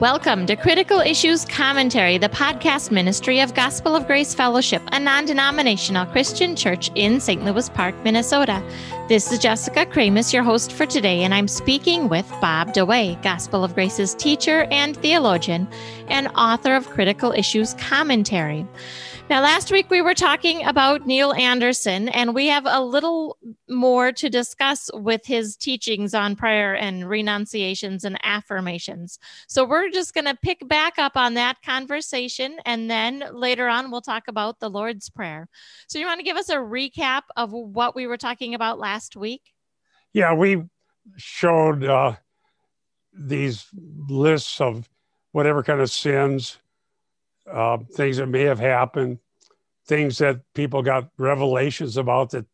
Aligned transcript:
Welcome 0.00 0.46
to 0.46 0.54
Critical 0.54 1.00
Issues 1.00 1.44
Commentary, 1.44 2.18
the 2.18 2.28
podcast 2.28 2.92
ministry 2.92 3.40
of 3.40 3.52
Gospel 3.54 3.96
of 3.96 4.06
Grace 4.06 4.32
Fellowship, 4.32 4.80
a 4.92 5.00
non 5.00 5.24
denominational 5.24 6.06
Christian 6.06 6.54
church 6.54 6.92
in 6.94 7.18
St. 7.18 7.44
Louis 7.44 7.68
Park, 7.70 7.96
Minnesota. 8.04 8.62
This 9.08 9.32
is 9.32 9.40
Jessica 9.40 9.86
Kramasz, 9.86 10.32
your 10.32 10.44
host 10.44 10.70
for 10.70 10.86
today, 10.86 11.24
and 11.24 11.34
I'm 11.34 11.48
speaking 11.48 12.08
with 12.08 12.30
Bob 12.40 12.74
DeWaay, 12.74 13.20
Gospel 13.24 13.64
of 13.64 13.74
Grace's 13.74 14.14
teacher 14.14 14.68
and 14.70 14.96
theologian, 14.96 15.66
and 16.06 16.28
author 16.36 16.76
of 16.76 16.88
Critical 16.90 17.32
Issues 17.32 17.74
Commentary. 17.74 18.64
Now, 19.28 19.42
last 19.42 19.70
week 19.70 19.90
we 19.90 20.00
were 20.00 20.14
talking 20.14 20.64
about 20.64 21.06
Neil 21.06 21.34
Anderson, 21.34 22.08
and 22.08 22.34
we 22.34 22.46
have 22.46 22.64
a 22.66 22.82
little 22.82 23.36
more 23.68 24.10
to 24.10 24.30
discuss 24.30 24.88
with 24.94 25.26
his 25.26 25.54
teachings 25.54 26.14
on 26.14 26.34
prayer 26.34 26.74
and 26.74 27.06
renunciations 27.06 28.04
and 28.04 28.18
affirmations. 28.24 29.18
So, 29.46 29.66
we're 29.66 29.90
just 29.90 30.14
going 30.14 30.24
to 30.24 30.34
pick 30.34 30.66
back 30.66 30.98
up 30.98 31.14
on 31.18 31.34
that 31.34 31.60
conversation, 31.60 32.56
and 32.64 32.90
then 32.90 33.22
later 33.30 33.68
on 33.68 33.90
we'll 33.90 34.00
talk 34.00 34.28
about 34.28 34.60
the 34.60 34.70
Lord's 34.70 35.10
Prayer. 35.10 35.50
So, 35.88 35.98
you 35.98 36.06
want 36.06 36.20
to 36.20 36.24
give 36.24 36.38
us 36.38 36.48
a 36.48 36.56
recap 36.56 37.24
of 37.36 37.52
what 37.52 37.94
we 37.94 38.06
were 38.06 38.16
talking 38.16 38.54
about 38.54 38.78
last 38.78 39.14
week? 39.14 39.52
Yeah, 40.14 40.32
we 40.32 40.62
showed 41.18 41.84
uh, 41.84 42.14
these 43.12 43.66
lists 44.08 44.58
of 44.58 44.88
whatever 45.32 45.62
kind 45.62 45.82
of 45.82 45.90
sins 45.90 46.56
uh, 47.52 47.78
things 47.92 48.18
that 48.18 48.26
may 48.26 48.42
have 48.42 48.58
happened, 48.58 49.18
things 49.88 50.18
that 50.18 50.40
people 50.54 50.82
got 50.82 51.08
revelations 51.16 51.96
about 51.96 52.30
that 52.30 52.44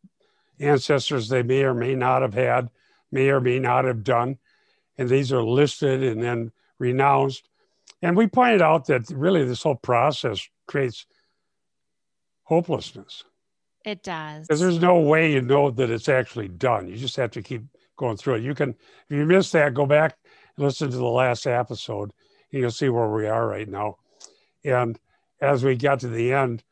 ancestors 0.59 1.27
they 1.27 1.43
may 1.43 1.63
or 1.63 1.73
may 1.73 1.93
not 1.93 2.21
have 2.21 2.33
had, 2.33 2.69
may 3.11 3.29
or 3.29 3.41
may 3.41 3.59
not 3.59 3.85
have 3.85 4.03
done. 4.03 4.37
And 4.97 5.09
these 5.09 5.33
are 5.33 5.43
listed 5.43 6.01
and 6.01 6.23
then 6.23 6.51
renounced. 6.79 7.49
And 8.01 8.15
we 8.15 8.27
pointed 8.27 8.61
out 8.61 8.87
that 8.87 9.09
really 9.09 9.43
this 9.43 9.63
whole 9.63 9.75
process 9.75 10.47
creates 10.65 11.05
hopelessness. 12.43 13.25
It 13.83 14.01
does. 14.01 14.47
Because 14.47 14.61
there's 14.61 14.79
no 14.79 14.99
way 14.99 15.31
you 15.31 15.41
know 15.41 15.69
that 15.71 15.91
it's 15.91 16.09
actually 16.09 16.47
done. 16.47 16.87
You 16.87 16.95
just 16.95 17.17
have 17.17 17.31
to 17.31 17.41
keep 17.41 17.63
going 17.97 18.17
through 18.17 18.35
it. 18.35 18.43
You 18.43 18.55
can, 18.55 18.69
if 18.69 19.17
you 19.17 19.25
missed 19.25 19.51
that, 19.53 19.73
go 19.73 19.85
back 19.85 20.17
and 20.55 20.65
listen 20.65 20.89
to 20.89 20.97
the 20.97 21.03
last 21.03 21.45
episode, 21.45 22.11
and 22.51 22.61
you'll 22.61 22.71
see 22.71 22.89
where 22.89 23.09
we 23.09 23.27
are 23.27 23.47
right 23.47 23.67
now. 23.67 23.97
And 24.63 24.97
as 25.41 25.63
we 25.63 25.75
got 25.75 25.99
to 25.99 26.07
the 26.07 26.33
end, 26.33 26.63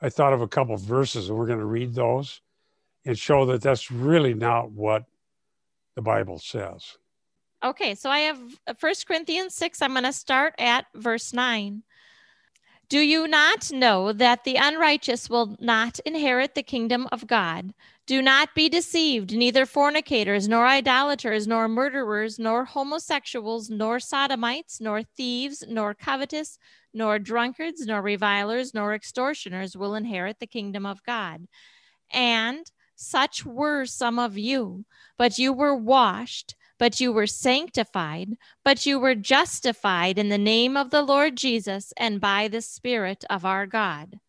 I 0.00 0.08
thought 0.08 0.32
of 0.32 0.42
a 0.42 0.48
couple 0.48 0.74
of 0.74 0.80
verses, 0.80 1.28
and 1.28 1.38
we're 1.38 1.46
going 1.46 1.58
to 1.58 1.64
read 1.64 1.94
those 1.94 2.40
and 3.04 3.18
show 3.18 3.46
that 3.46 3.62
that's 3.62 3.90
really 3.90 4.34
not 4.34 4.70
what 4.70 5.04
the 5.94 6.02
Bible 6.02 6.38
says. 6.38 6.98
Okay, 7.64 7.94
so 7.94 8.10
I 8.10 8.20
have 8.20 8.38
uh, 8.66 8.74
First 8.74 9.06
Corinthians 9.06 9.54
6. 9.54 9.80
I'm 9.80 9.92
going 9.92 10.04
to 10.04 10.12
start 10.12 10.54
at 10.58 10.86
verse 10.94 11.32
9. 11.32 11.82
Do 12.88 13.00
you 13.00 13.26
not 13.26 13.72
know 13.72 14.12
that 14.12 14.44
the 14.44 14.56
unrighteous 14.56 15.28
will 15.28 15.56
not 15.58 15.98
inherit 16.00 16.54
the 16.54 16.62
kingdom 16.62 17.08
of 17.10 17.26
God? 17.26 17.74
Do 18.06 18.22
not 18.22 18.54
be 18.54 18.68
deceived, 18.68 19.36
neither 19.36 19.66
fornicators, 19.66 20.46
nor 20.46 20.64
idolaters, 20.68 21.48
nor 21.48 21.66
murderers, 21.66 22.38
nor 22.38 22.64
homosexuals, 22.64 23.68
nor 23.68 23.98
sodomites, 23.98 24.80
nor 24.80 25.02
thieves, 25.02 25.64
nor 25.68 25.94
covetous, 25.94 26.58
nor 26.94 27.18
drunkards, 27.18 27.84
nor 27.86 28.00
revilers, 28.02 28.72
nor 28.72 28.94
extortioners 28.94 29.76
will 29.76 29.96
inherit 29.96 30.38
the 30.38 30.46
kingdom 30.46 30.86
of 30.86 31.02
God. 31.02 31.48
And 32.12 32.70
such 32.94 33.44
were 33.44 33.84
some 33.84 34.20
of 34.20 34.38
you, 34.38 34.84
but 35.18 35.38
you 35.38 35.52
were 35.52 35.74
washed 35.74 36.54
but 36.78 37.00
you 37.00 37.12
were 37.12 37.26
sanctified, 37.26 38.36
but 38.64 38.86
you 38.86 38.98
were 38.98 39.14
justified 39.14 40.18
in 40.18 40.28
the 40.28 40.38
name 40.38 40.76
of 40.76 40.90
the 40.90 41.02
Lord 41.02 41.36
Jesus 41.36 41.92
and 41.96 42.20
by 42.20 42.48
the 42.48 42.60
Spirit 42.60 43.24
of 43.30 43.44
our 43.44 43.66
God. 43.66 44.20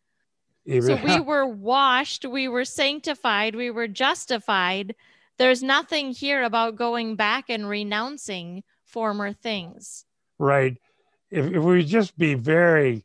Amen. 0.68 0.82
So 0.82 0.98
we 1.04 1.20
were 1.24 1.46
washed, 1.46 2.24
we 2.24 2.48
were 2.48 2.64
sanctified, 2.64 3.54
we 3.54 3.70
were 3.70 3.88
justified. 3.88 4.94
There's 5.38 5.62
nothing 5.62 6.12
here 6.12 6.42
about 6.42 6.76
going 6.76 7.16
back 7.16 7.48
and 7.48 7.68
renouncing 7.68 8.64
former 8.84 9.32
things. 9.32 10.04
Right. 10.38 10.76
If, 11.30 11.46
if 11.52 11.62
we 11.62 11.84
just 11.84 12.16
be 12.16 12.34
very 12.34 13.04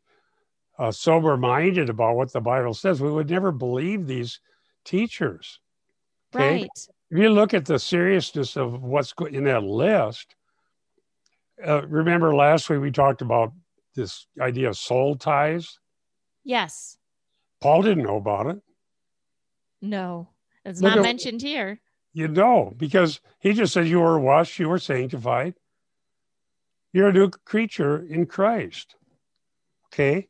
uh, 0.78 0.90
sober 0.90 1.36
minded 1.36 1.90
about 1.90 2.16
what 2.16 2.32
the 2.32 2.40
Bible 2.40 2.74
says, 2.74 3.00
we 3.00 3.10
would 3.10 3.30
never 3.30 3.52
believe 3.52 4.06
these 4.06 4.40
teachers. 4.84 5.60
Okay? 6.34 6.62
Right 6.62 6.88
if 7.10 7.18
you 7.18 7.30
look 7.30 7.54
at 7.54 7.66
the 7.66 7.78
seriousness 7.78 8.56
of 8.56 8.82
what's 8.82 9.12
in 9.30 9.44
that 9.44 9.62
list, 9.62 10.34
uh, 11.64 11.86
remember 11.86 12.34
last 12.34 12.68
week 12.68 12.80
we 12.80 12.90
talked 12.90 13.22
about 13.22 13.52
this 13.94 14.26
idea 14.40 14.68
of 14.68 14.76
soul 14.76 15.16
ties? 15.16 15.78
Yes. 16.44 16.98
Paul 17.60 17.82
didn't 17.82 18.04
know 18.04 18.16
about 18.16 18.46
it. 18.46 18.60
No, 19.80 20.28
it's 20.64 20.80
look 20.80 20.90
not 20.90 20.98
at, 20.98 21.04
mentioned 21.04 21.42
here. 21.42 21.80
You 22.12 22.28
know, 22.28 22.72
because 22.76 23.20
he 23.40 23.52
just 23.52 23.72
said 23.72 23.86
you 23.86 24.00
were 24.00 24.18
washed, 24.18 24.58
you 24.58 24.68
were 24.68 24.78
sanctified. 24.78 25.54
You're 26.92 27.08
a 27.08 27.12
new 27.12 27.30
creature 27.30 28.06
in 28.06 28.26
Christ. 28.26 28.96
Okay. 29.88 30.28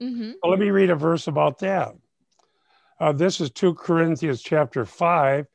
Mm-hmm. 0.00 0.32
Well, 0.42 0.50
let 0.50 0.60
me 0.60 0.70
read 0.70 0.90
a 0.90 0.94
verse 0.94 1.26
about 1.26 1.58
that. 1.60 1.94
Uh, 3.00 3.12
this 3.12 3.40
is 3.40 3.50
2 3.50 3.74
Corinthians 3.74 4.42
chapter 4.42 4.84
5, 4.84 5.46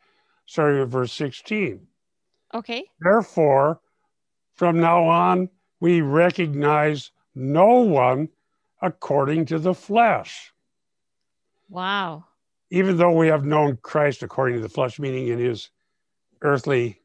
starting 0.51 0.81
at 0.81 0.87
verse 0.89 1.13
16. 1.13 1.79
Okay. 2.53 2.83
Therefore, 2.99 3.79
from 4.53 4.81
now 4.81 5.05
on, 5.05 5.47
we 5.79 6.01
recognize 6.01 7.11
no 7.33 7.75
one 7.79 8.27
according 8.81 9.45
to 9.45 9.59
the 9.59 9.73
flesh. 9.73 10.51
Wow. 11.69 12.25
Even 12.69 12.97
though 12.97 13.13
we 13.13 13.29
have 13.29 13.45
known 13.45 13.77
Christ 13.81 14.23
according 14.23 14.57
to 14.57 14.61
the 14.61 14.67
flesh, 14.67 14.99
meaning 14.99 15.29
in 15.29 15.39
his 15.39 15.69
earthly, 16.41 16.99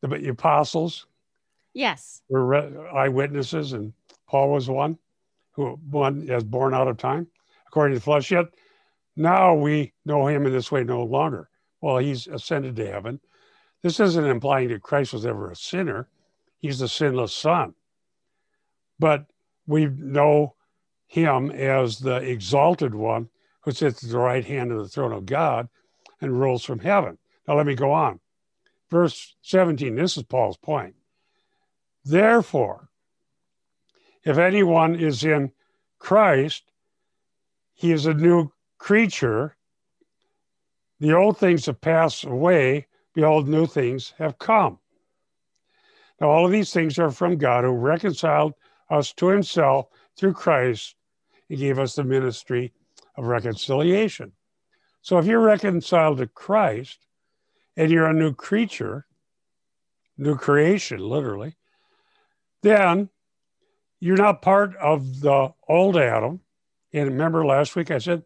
the 0.00 0.30
apostles. 0.30 1.06
Yes. 1.74 2.22
Were 2.30 2.54
eyewitnesses, 2.96 3.74
and 3.74 3.92
Paul 4.26 4.50
was 4.50 4.70
one 4.70 4.96
who 5.50 5.78
one 5.90 6.30
as 6.30 6.42
born 6.42 6.72
out 6.72 6.88
of 6.88 6.96
time, 6.96 7.26
according 7.66 7.94
to 7.94 7.98
the 7.98 8.04
flesh. 8.04 8.30
Yet 8.30 8.46
now 9.14 9.52
we 9.54 9.92
know 10.06 10.26
him 10.26 10.46
in 10.46 10.52
this 10.52 10.72
way 10.72 10.84
no 10.84 11.02
longer 11.02 11.50
well, 11.82 11.98
he's 11.98 12.26
ascended 12.28 12.76
to 12.76 12.90
heaven. 12.90 13.20
This 13.82 14.00
isn't 14.00 14.24
implying 14.24 14.68
that 14.68 14.82
Christ 14.82 15.12
was 15.12 15.26
ever 15.26 15.50
a 15.50 15.56
sinner. 15.56 16.08
He's 16.58 16.78
the 16.78 16.88
sinless 16.88 17.34
son. 17.34 17.74
But 18.98 19.26
we 19.66 19.86
know 19.86 20.54
him 21.06 21.50
as 21.50 21.98
the 21.98 22.16
exalted 22.16 22.94
one 22.94 23.28
who 23.62 23.72
sits 23.72 24.02
at 24.02 24.10
the 24.10 24.18
right 24.18 24.44
hand 24.44 24.70
of 24.72 24.78
the 24.78 24.88
throne 24.88 25.12
of 25.12 25.26
God 25.26 25.68
and 26.20 26.40
rules 26.40 26.64
from 26.64 26.78
heaven. 26.78 27.18
Now, 27.46 27.56
let 27.56 27.66
me 27.66 27.74
go 27.74 27.92
on. 27.92 28.20
Verse 28.88 29.34
17, 29.42 29.96
this 29.96 30.16
is 30.16 30.22
Paul's 30.22 30.56
point. 30.56 30.94
Therefore, 32.04 32.88
if 34.24 34.38
anyone 34.38 34.94
is 34.94 35.24
in 35.24 35.50
Christ, 35.98 36.70
he 37.74 37.90
is 37.90 38.06
a 38.06 38.14
new 38.14 38.52
creature. 38.78 39.56
The 41.02 41.16
old 41.16 41.36
things 41.36 41.66
have 41.66 41.80
passed 41.80 42.22
away. 42.22 42.86
Behold, 43.12 43.48
new 43.48 43.66
things 43.66 44.14
have 44.18 44.38
come. 44.38 44.78
Now, 46.20 46.28
all 46.28 46.46
of 46.46 46.52
these 46.52 46.72
things 46.72 46.96
are 46.96 47.10
from 47.10 47.38
God 47.38 47.64
who 47.64 47.72
reconciled 47.72 48.54
us 48.88 49.12
to 49.14 49.26
himself 49.26 49.88
through 50.16 50.34
Christ 50.34 50.94
and 51.50 51.58
gave 51.58 51.80
us 51.80 51.96
the 51.96 52.04
ministry 52.04 52.72
of 53.16 53.24
reconciliation. 53.24 54.30
So, 55.00 55.18
if 55.18 55.26
you're 55.26 55.40
reconciled 55.40 56.18
to 56.18 56.28
Christ 56.28 57.04
and 57.76 57.90
you're 57.90 58.06
a 58.06 58.14
new 58.14 58.32
creature, 58.32 59.04
new 60.16 60.36
creation, 60.36 61.00
literally, 61.00 61.56
then 62.62 63.10
you're 63.98 64.16
not 64.16 64.40
part 64.40 64.76
of 64.76 65.18
the 65.20 65.52
old 65.68 65.96
Adam. 65.96 66.42
And 66.92 67.08
remember 67.08 67.44
last 67.44 67.74
week 67.74 67.90
I 67.90 67.98
said, 67.98 68.22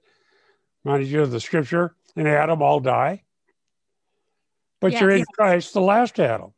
reminded 0.84 1.08
you 1.08 1.22
of 1.22 1.30
the 1.30 1.40
scripture 1.40 1.96
in 2.16 2.26
Adam 2.26 2.62
all 2.62 2.80
die. 2.80 3.22
But 4.80 4.92
yes. 4.92 5.00
you're 5.00 5.10
in 5.10 5.24
Christ, 5.34 5.72
the 5.74 5.80
last 5.80 6.18
Adam. 6.18 6.52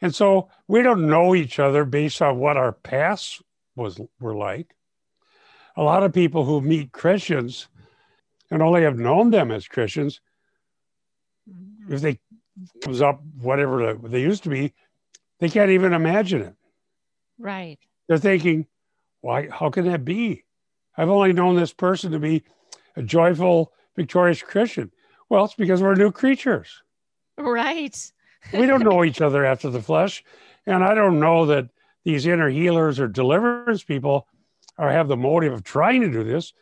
And 0.00 0.14
so 0.14 0.48
we 0.66 0.82
don't 0.82 1.08
know 1.08 1.34
each 1.34 1.58
other 1.58 1.84
based 1.84 2.20
on 2.20 2.38
what 2.38 2.56
our 2.56 2.72
past 2.72 3.40
was 3.76 4.00
were 4.20 4.34
like. 4.34 4.74
A 5.76 5.82
lot 5.82 6.02
of 6.02 6.12
people 6.12 6.44
who 6.44 6.60
meet 6.60 6.92
Christians 6.92 7.68
and 8.50 8.62
only 8.62 8.82
have 8.82 8.98
known 8.98 9.30
them 9.30 9.50
as 9.50 9.66
Christians, 9.66 10.20
if 11.88 12.00
they 12.00 12.20
comes 12.82 13.00
up 13.00 13.22
whatever 13.40 13.94
they 13.94 14.20
used 14.20 14.42
to 14.42 14.50
be, 14.50 14.74
they 15.40 15.48
can't 15.48 15.70
even 15.70 15.92
imagine 15.92 16.42
it. 16.42 16.54
Right. 17.38 17.78
They're 18.08 18.18
thinking, 18.18 18.66
why? 19.20 19.48
How 19.48 19.70
can 19.70 19.86
that 19.86 20.04
be? 20.04 20.44
I've 20.96 21.08
only 21.08 21.32
known 21.32 21.56
this 21.56 21.72
person 21.72 22.12
to 22.12 22.18
be 22.18 22.44
a 22.96 23.02
joyful, 23.02 23.72
victorious 23.96 24.42
Christian? 24.42 24.90
Well, 25.28 25.44
it's 25.44 25.54
because 25.54 25.82
we're 25.82 25.94
new 25.94 26.12
creatures. 26.12 26.82
Right. 27.38 28.12
we 28.52 28.66
don't 28.66 28.84
know 28.84 29.04
each 29.04 29.20
other 29.20 29.44
after 29.44 29.70
the 29.70 29.82
flesh. 29.82 30.24
And 30.66 30.84
I 30.84 30.94
don't 30.94 31.20
know 31.20 31.46
that 31.46 31.68
these 32.04 32.26
inner 32.26 32.48
healers 32.48 33.00
or 33.00 33.08
deliverance 33.08 33.82
people 33.82 34.26
or 34.78 34.90
have 34.90 35.08
the 35.08 35.16
motive 35.16 35.52
of 35.52 35.64
trying 35.64 36.00
to 36.02 36.10
do 36.10 36.24
this, 36.24 36.52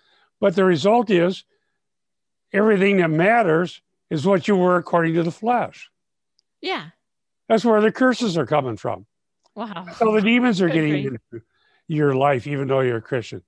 but 0.40 0.54
the 0.54 0.64
result 0.64 1.10
is 1.10 1.44
everything 2.52 2.98
that 2.98 3.10
matters 3.10 3.80
is 4.10 4.26
what 4.26 4.48
you 4.48 4.56
were 4.56 4.76
according 4.76 5.14
to 5.14 5.22
the 5.22 5.30
flesh. 5.30 5.90
Yeah. 6.60 6.86
That's 7.48 7.64
where 7.64 7.80
the 7.80 7.92
curses 7.92 8.36
are 8.36 8.46
coming 8.46 8.76
from. 8.76 9.06
Wow. 9.54 9.86
So 9.96 10.14
the 10.14 10.20
demons 10.20 10.60
are 10.60 10.68
getting 10.70 11.04
into 11.04 11.42
your 11.88 12.14
life, 12.14 12.46
even 12.46 12.68
though 12.68 12.80
you're 12.80 12.98
a 12.98 13.02
Christian. 13.02 13.42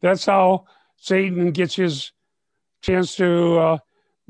That's 0.00 0.24
how 0.24 0.66
Satan 0.96 1.50
gets 1.52 1.74
his 1.74 2.12
chance 2.80 3.16
to 3.16 3.58
uh, 3.58 3.78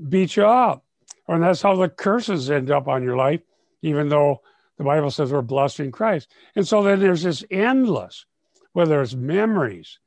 beat 0.08 0.36
you 0.36 0.46
up. 0.46 0.84
And 1.26 1.42
that's 1.42 1.62
how 1.62 1.76
the 1.76 1.88
curses 1.88 2.50
end 2.50 2.70
up 2.70 2.88
on 2.88 3.02
your 3.02 3.16
life, 3.16 3.40
even 3.82 4.08
though 4.08 4.40
the 4.78 4.84
Bible 4.84 5.10
says 5.10 5.32
we're 5.32 5.42
blessed 5.42 5.80
in 5.80 5.92
Christ. 5.92 6.28
And 6.56 6.66
so 6.66 6.82
then 6.82 7.00
there's 7.00 7.22
this 7.22 7.44
endless, 7.50 8.24
whether 8.72 9.02
it's 9.02 9.14
memories, 9.14 9.98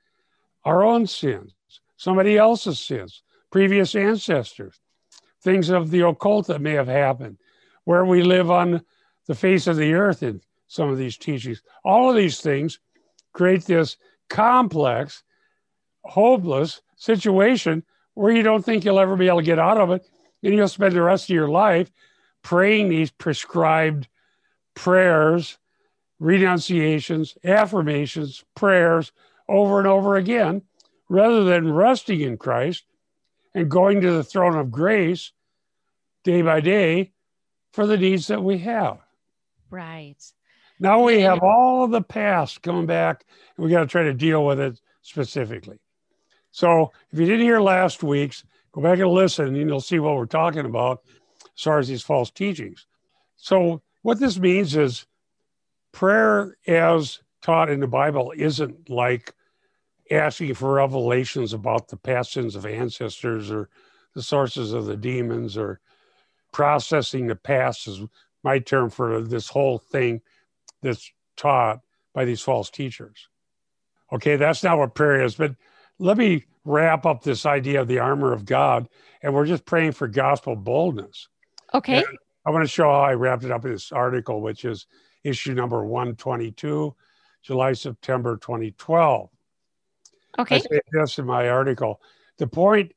our 0.65 0.83
own 0.83 1.05
sins, 1.05 1.53
somebody 1.97 2.37
else's 2.37 2.79
sins, 2.79 3.21
previous 3.51 3.95
ancestors, 3.95 4.79
things 5.41 5.69
of 5.69 5.91
the 5.91 6.07
occult 6.07 6.47
that 6.47 6.61
may 6.61 6.73
have 6.73 6.87
happened, 6.87 7.37
where 7.83 8.05
we 8.05 8.23
live 8.23 8.49
on 8.49 8.81
the 9.27 9.35
face 9.35 9.67
of 9.67 9.75
the 9.75 9.93
earth 9.93 10.23
in 10.23 10.41
some 10.67 10.89
of 10.89 10.97
these 10.97 11.17
teachings. 11.17 11.61
All 11.83 12.09
of 12.09 12.15
these 12.15 12.39
things 12.39 12.79
create 13.33 13.65
this 13.65 13.97
complex, 14.29 15.23
hopeless 16.03 16.81
situation 16.95 17.83
where 18.13 18.31
you 18.31 18.43
don't 18.43 18.63
think 18.63 18.83
you'll 18.83 18.99
ever 18.99 19.15
be 19.15 19.27
able 19.27 19.39
to 19.39 19.45
get 19.45 19.59
out 19.59 19.77
of 19.77 19.91
it. 19.91 20.07
And 20.43 20.53
you'll 20.53 20.67
spend 20.67 20.95
the 20.95 21.01
rest 21.01 21.25
of 21.25 21.35
your 21.35 21.49
life 21.49 21.91
praying 22.41 22.89
these 22.89 23.11
prescribed 23.11 24.07
prayers, 24.73 25.57
renunciations, 26.19 27.37
affirmations, 27.43 28.43
prayers 28.55 29.11
over 29.47 29.79
and 29.79 29.87
over 29.87 30.15
again, 30.15 30.63
rather 31.09 31.43
than 31.43 31.73
resting 31.73 32.21
in 32.21 32.37
Christ 32.37 32.85
and 33.53 33.69
going 33.69 34.01
to 34.01 34.11
the 34.11 34.23
throne 34.23 34.55
of 34.55 34.71
grace 34.71 35.31
day 36.23 36.41
by 36.41 36.61
day 36.61 37.11
for 37.73 37.85
the 37.85 37.97
needs 37.97 38.27
that 38.27 38.43
we 38.43 38.59
have. 38.59 38.99
Right. 39.69 40.17
Now 40.79 41.03
we 41.03 41.21
have 41.21 41.39
all 41.43 41.87
the 41.87 42.01
past 42.01 42.61
coming 42.61 42.85
back, 42.85 43.25
and 43.55 43.65
we 43.65 43.71
got 43.71 43.81
to 43.81 43.87
try 43.87 44.03
to 44.03 44.13
deal 44.13 44.45
with 44.45 44.59
it 44.59 44.79
specifically. 45.01 45.79
So 46.51 46.91
if 47.11 47.19
you 47.19 47.25
didn't 47.25 47.45
hear 47.45 47.59
last 47.59 48.03
week's, 48.03 48.43
go 48.71 48.81
back 48.81 48.99
and 48.99 49.09
listen, 49.09 49.47
and 49.47 49.57
you'll 49.57 49.81
see 49.81 49.99
what 49.99 50.15
we're 50.15 50.25
talking 50.25 50.65
about 50.65 51.01
as 51.55 51.63
far 51.63 51.79
as 51.79 51.87
these 51.87 52.01
false 52.01 52.29
teachings. 52.29 52.85
So 53.37 53.81
what 54.01 54.19
this 54.19 54.37
means 54.37 54.75
is 54.75 55.05
prayer 55.91 56.57
as 56.67 57.21
taught 57.41 57.69
in 57.69 57.79
the 57.79 57.87
Bible 57.87 58.33
isn't 58.35 58.89
like 58.89 59.33
asking 60.09 60.53
for 60.53 60.73
revelations 60.73 61.53
about 61.53 61.87
the 61.87 61.97
past 61.97 62.33
sins 62.33 62.55
of 62.55 62.65
ancestors 62.65 63.49
or 63.49 63.69
the 64.13 64.21
sources 64.21 64.73
of 64.73 64.85
the 64.85 64.97
demons 64.97 65.57
or 65.57 65.79
processing 66.51 67.27
the 67.27 67.35
past 67.35 67.87
is 67.87 68.01
my 68.43 68.59
term 68.59 68.89
for 68.89 69.21
this 69.21 69.47
whole 69.47 69.77
thing 69.77 70.21
that's 70.81 71.11
taught 71.37 71.79
by 72.13 72.25
these 72.25 72.41
false 72.41 72.69
teachers. 72.69 73.29
Okay, 74.11 74.35
that's 74.35 74.63
not 74.63 74.77
what 74.77 74.95
prayer 74.95 75.23
is, 75.23 75.35
but 75.35 75.55
let 76.01 76.17
me 76.17 76.45
wrap 76.65 77.05
up 77.05 77.23
this 77.23 77.45
idea 77.45 77.79
of 77.79 77.87
the 77.87 77.99
armor 77.99 78.33
of 78.33 78.43
God, 78.43 78.89
and 79.21 79.33
we're 79.33 79.45
just 79.45 79.65
praying 79.65 79.91
for 79.91 80.07
gospel 80.07 80.55
boldness. 80.55 81.27
Okay. 81.73 81.97
And 81.97 82.17
I 82.45 82.49
want 82.49 82.63
to 82.63 82.67
show 82.67 82.85
how 82.85 83.01
I 83.01 83.13
wrapped 83.13 83.43
it 83.43 83.51
up 83.51 83.65
in 83.65 83.71
this 83.71 83.91
article, 83.91 84.41
which 84.41 84.65
is 84.65 84.87
issue 85.23 85.53
number 85.53 85.85
122, 85.85 86.95
July, 87.43 87.73
September 87.73 88.37
2012. 88.37 89.29
I 90.37 90.41
Okay. 90.41 90.59
say 90.59 90.79
this 90.91 91.19
in 91.19 91.25
my 91.25 91.49
article. 91.49 92.01
The 92.37 92.47
point 92.47 92.93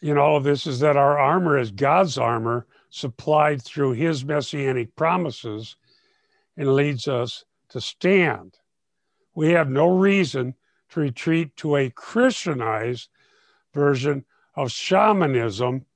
in 0.00 0.16
all 0.16 0.36
of 0.36 0.44
this 0.44 0.68
is 0.68 0.78
that 0.80 0.96
our 0.96 1.18
armor 1.18 1.58
is 1.58 1.72
God's 1.72 2.16
armor 2.16 2.66
supplied 2.90 3.60
through 3.60 3.92
his 3.92 4.24
messianic 4.24 4.94
promises 4.94 5.76
and 6.56 6.74
leads 6.74 7.08
us 7.08 7.44
to 7.70 7.80
stand. 7.80 8.56
We 9.34 9.50
have 9.50 9.68
no 9.68 9.88
reason 9.98 10.54
to 10.90 11.00
retreat 11.00 11.56
to 11.58 11.76
a 11.76 11.90
Christianized 11.90 13.08
version 13.72 14.24
of 14.54 14.70
shamanism 14.70 15.86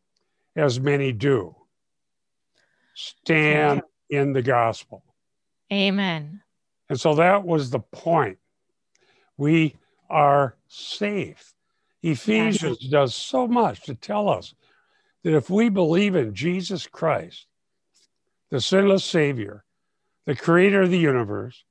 as 0.56 0.79
many 0.79 1.12
do. 1.12 1.55
Stand 2.94 3.82
in 4.08 4.32
the 4.32 4.43
gospel. 4.43 5.02
Amen. 5.73 6.43
And 6.88 7.00
so 7.00 7.14
that 7.17 7.44
was 7.44 7.70
the 7.70 7.81
point. 7.81 8.38
We 9.37 9.76
are 10.08 10.56
safe. 10.69 11.55
Ephesians 12.02 12.87
does 12.88 13.14
so 13.14 13.49
much 13.49 13.82
to 13.85 13.94
tell 13.94 14.29
us 14.29 14.55
that 15.23 15.35
if 15.35 15.49
we 15.49 15.70
believe 15.70 16.14
in 16.14 16.35
Jesus 16.35 16.87
Christ, 16.87 17.46
the 18.50 18.61
sinless 18.61 19.05
Savior, 19.05 19.64
the 20.26 20.37
creator 20.37 20.82
of 20.82 20.91
the 20.91 20.99
universe, 20.99 21.64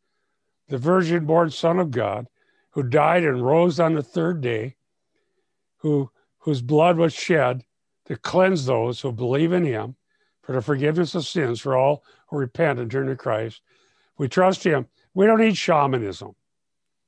the 0.67 0.77
virgin 0.77 1.25
born 1.25 1.51
Son 1.51 1.79
of 1.79 1.91
God, 1.91 2.27
who 2.73 2.83
died 2.83 3.23
and 3.23 3.45
rose 3.45 3.79
on 3.79 3.93
the 3.93 4.03
third 4.03 4.41
day, 4.41 4.75
who, 5.77 6.09
whose 6.39 6.61
blood 6.61 6.97
was 6.97 7.13
shed 7.13 7.63
to 8.05 8.15
cleanse 8.15 8.65
those 8.65 8.99
who 8.99 9.11
believe 9.11 9.53
in 9.53 9.63
him 9.63 9.95
for 10.41 10.53
the 10.53 10.61
forgiveness 10.61 11.15
of 11.15 11.25
sins 11.25 11.59
for 11.59 11.77
all 11.77 12.03
who 12.27 12.37
repent 12.37 12.79
and 12.79 12.91
turn 12.91 13.07
to 13.07 13.15
Christ. 13.15 13.61
We 14.17 14.27
trust 14.27 14.63
him. 14.63 14.87
We 15.13 15.25
don't 15.25 15.39
need 15.39 15.57
shamanism. 15.57 16.35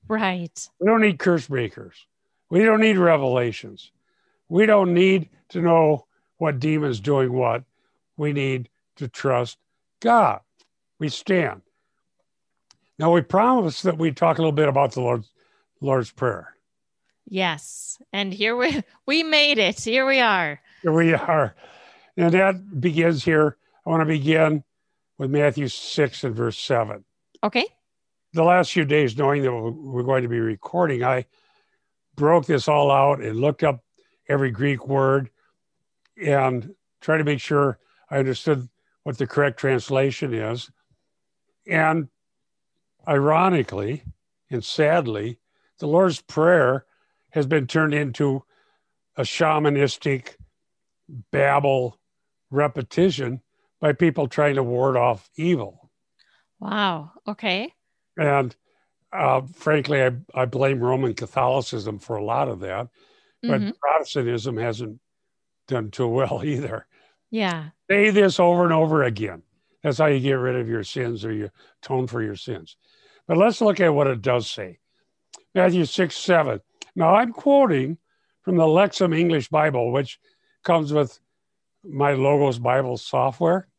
Right. 0.07 0.69
We 0.79 0.87
don't 0.87 1.01
need 1.01 1.19
curse 1.19 1.47
breakers. 1.47 2.05
We 2.49 2.63
don't 2.63 2.81
need 2.81 2.97
revelations. 2.97 3.91
We 4.49 4.65
don't 4.65 4.93
need 4.93 5.29
to 5.49 5.61
know 5.61 6.05
what 6.37 6.59
demon's 6.59 6.99
doing 6.99 7.33
what. 7.33 7.63
We 8.17 8.33
need 8.33 8.69
to 8.97 9.07
trust 9.07 9.57
God. 9.99 10.41
We 10.99 11.09
stand. 11.09 11.61
Now 12.99 13.11
we 13.11 13.21
promised 13.21 13.83
that 13.83 13.97
we'd 13.97 14.15
talk 14.15 14.37
a 14.37 14.41
little 14.41 14.51
bit 14.51 14.69
about 14.69 14.93
the 14.93 15.01
Lord's, 15.01 15.29
Lord's 15.85 16.11
Prayer. 16.11 16.55
Yes. 17.27 17.97
And 18.11 18.33
here 18.33 18.55
we 18.55 18.83
we 19.05 19.23
made 19.23 19.57
it. 19.57 19.79
Here 19.79 20.05
we 20.05 20.19
are. 20.19 20.59
Here 20.81 20.91
we 20.91 21.13
are. 21.13 21.55
And 22.17 22.33
that 22.33 22.79
begins 22.81 23.23
here. 23.23 23.57
I 23.85 23.89
want 23.89 24.01
to 24.01 24.05
begin 24.05 24.63
with 25.17 25.29
Matthew 25.31 25.67
6 25.67 26.23
and 26.23 26.35
verse 26.35 26.57
7. 26.57 27.03
Okay. 27.43 27.65
the 28.33 28.43
last 28.43 28.71
few 28.71 28.85
days, 28.85 29.17
knowing 29.17 29.43
that 29.43 29.51
we're 29.53 30.03
going 30.03 30.23
to 30.23 30.29
be 30.29 30.39
recording, 30.39 31.03
I 31.03 31.25
broke 32.15 32.45
this 32.45 32.67
all 32.67 32.89
out 32.91 33.21
and 33.21 33.39
looked 33.39 33.63
up 33.63 33.83
every 34.27 34.51
Greek 34.51 34.87
word 34.87 35.29
and 36.21 36.73
tried 37.01 37.19
to 37.19 37.23
make 37.23 37.39
sure 37.39 37.77
I 38.09 38.17
understood 38.17 38.67
what 39.03 39.17
the 39.17 39.27
correct 39.27 39.59
translation 39.59 40.33
is. 40.33 40.71
And 41.67 42.09
ironically 43.07 44.03
and 44.49 44.63
sadly, 44.63 45.37
the 45.79 45.87
Lord's 45.87 46.21
Prayer 46.21 46.85
has 47.31 47.45
been 47.45 47.67
turned 47.67 47.93
into 47.93 48.43
a 49.17 49.21
shamanistic 49.23 50.35
babble 51.31 51.99
repetition 52.51 53.41
by 53.79 53.93
people 53.93 54.27
trying 54.27 54.55
to 54.55 54.63
ward 54.63 54.97
off 54.97 55.29
evil. 55.35 55.91
Wow. 56.59 57.11
Okay. 57.27 57.73
And 58.17 58.55
uh, 59.11 59.41
frankly, 59.53 60.01
I, 60.03 60.11
I 60.33 60.45
blame 60.45 60.79
Roman 60.79 61.13
Catholicism 61.13 61.99
for 61.99 62.15
a 62.15 62.23
lot 62.23 62.47
of 62.47 62.61
that, 62.61 62.87
but 63.41 63.61
Mhm. 63.61 63.73
Protestantism 63.79 64.57
hasn't 64.57 64.99
done 65.67 65.91
too 65.91 66.07
well 66.07 66.41
either. 66.45 66.87
Yeah. 67.31 67.69
Say 67.89 68.09
this 68.11 68.39
over 68.39 68.63
and 68.63 68.73
over 68.73 69.03
again. 69.03 69.43
That's 69.83 69.97
how 69.99 70.07
you 70.07 70.19
get 70.19 70.33
rid 70.33 70.55
of 70.55 70.67
your 70.67 70.83
sins 70.83 71.23
or 71.25 71.31
you 71.31 71.51
atone 71.83 72.07
for 72.07 72.21
your 72.21 72.35
sins. 72.35 72.77
But 73.27 73.37
let's 73.37 73.61
look 73.61 73.79
at 73.79 73.93
what 73.93 74.07
it 74.07 74.21
does 74.21 74.49
say. 74.49 74.79
Matthew 75.55 75.85
6, 75.85 76.15
7. 76.15 76.59
Now 76.97 77.15
I'm 77.15 77.31
quoting 77.31 77.97
from 78.41 78.57
the 78.57 78.65
Lexham 78.65 79.17
English 79.17 79.47
Bible, 79.47 79.91
which 79.91 80.19
comes 80.63 80.91
with 80.91 81.19
my 81.83 82.13
Logos 82.13 82.59
Bible 82.59 82.97
software. 82.97 83.69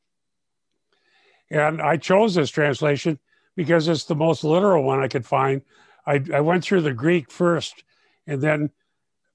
And 1.51 1.81
I 1.81 1.99
chose 1.99 2.35
this 2.35 2.51
translation 2.51 3.19
because 3.55 3.87
it's 3.89 4.05
the 4.05 4.15
most 4.15 4.43
literal 4.43 4.85
one 4.85 5.01
I 5.01 5.09
could 5.09 5.27
find. 5.27 5.61
I, 6.07 6.23
I 6.33 6.41
went 6.41 6.65
through 6.65 6.81
the 6.83 6.95
Greek 6.95 7.31
first, 7.31 7.85
and 8.27 8.41
then, 8.41 8.71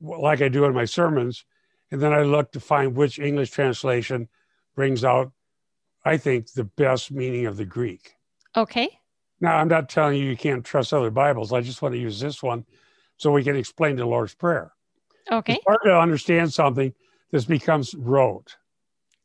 like 0.02 0.42
I 0.42 0.50
do 0.50 0.66
in 0.66 0.74
my 0.74 0.86
sermons, 0.86 1.46
and 1.92 2.02
then 2.02 2.12
I 2.12 2.24
looked 2.24 2.54
to 2.54 2.60
find 2.60 2.96
which 2.96 3.20
English 3.20 3.52
translation 3.52 4.30
brings 4.76 5.04
out, 5.04 5.32
I 6.04 6.18
think, 6.18 6.52
the 6.54 6.64
best 6.64 7.12
meaning 7.12 7.46
of 7.46 7.58
the 7.58 7.66
Greek. 7.66 8.14
Okay. 8.56 8.90
Now, 9.42 9.58
I'm 9.58 9.68
not 9.68 9.90
telling 9.90 10.18
you 10.18 10.30
you 10.30 10.38
can't 10.38 10.64
trust 10.64 10.94
other 10.94 11.10
Bibles. 11.10 11.52
I 11.52 11.62
just 11.62 11.82
want 11.82 11.96
to 11.96 12.00
use 12.00 12.20
this 12.20 12.44
one 12.44 12.64
so 13.18 13.32
we 13.32 13.44
can 13.44 13.56
explain 13.56 13.96
the 13.96 14.06
Lord's 14.06 14.36
Prayer. 14.36 14.72
Okay. 15.32 15.56
It's 15.56 15.64
hard 15.66 15.80
to 15.86 16.00
understand 16.00 16.54
something 16.54 16.94
this 17.32 17.46
becomes 17.46 17.96
rote. 17.96 18.56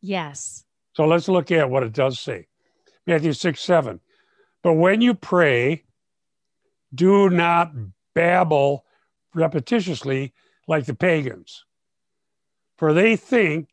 Yes. 0.01 0.65
So 0.95 1.07
let's 1.07 1.29
look 1.29 1.53
at 1.53 1.69
what 1.69 1.83
it 1.83 1.93
does 1.93 2.19
say. 2.19 2.47
Matthew 3.07 3.35
6, 3.35 3.61
7. 3.61 4.01
But 4.63 4.73
when 4.75 5.01
you 5.01 5.15
pray, 5.15 5.85
do 6.95 7.29
not 7.29 7.73
babble 8.15 8.85
repetitiously 9.35 10.33
like 10.67 10.87
the 10.87 10.95
pagans, 10.95 11.65
for 12.77 12.93
they 12.93 13.17
think 13.17 13.69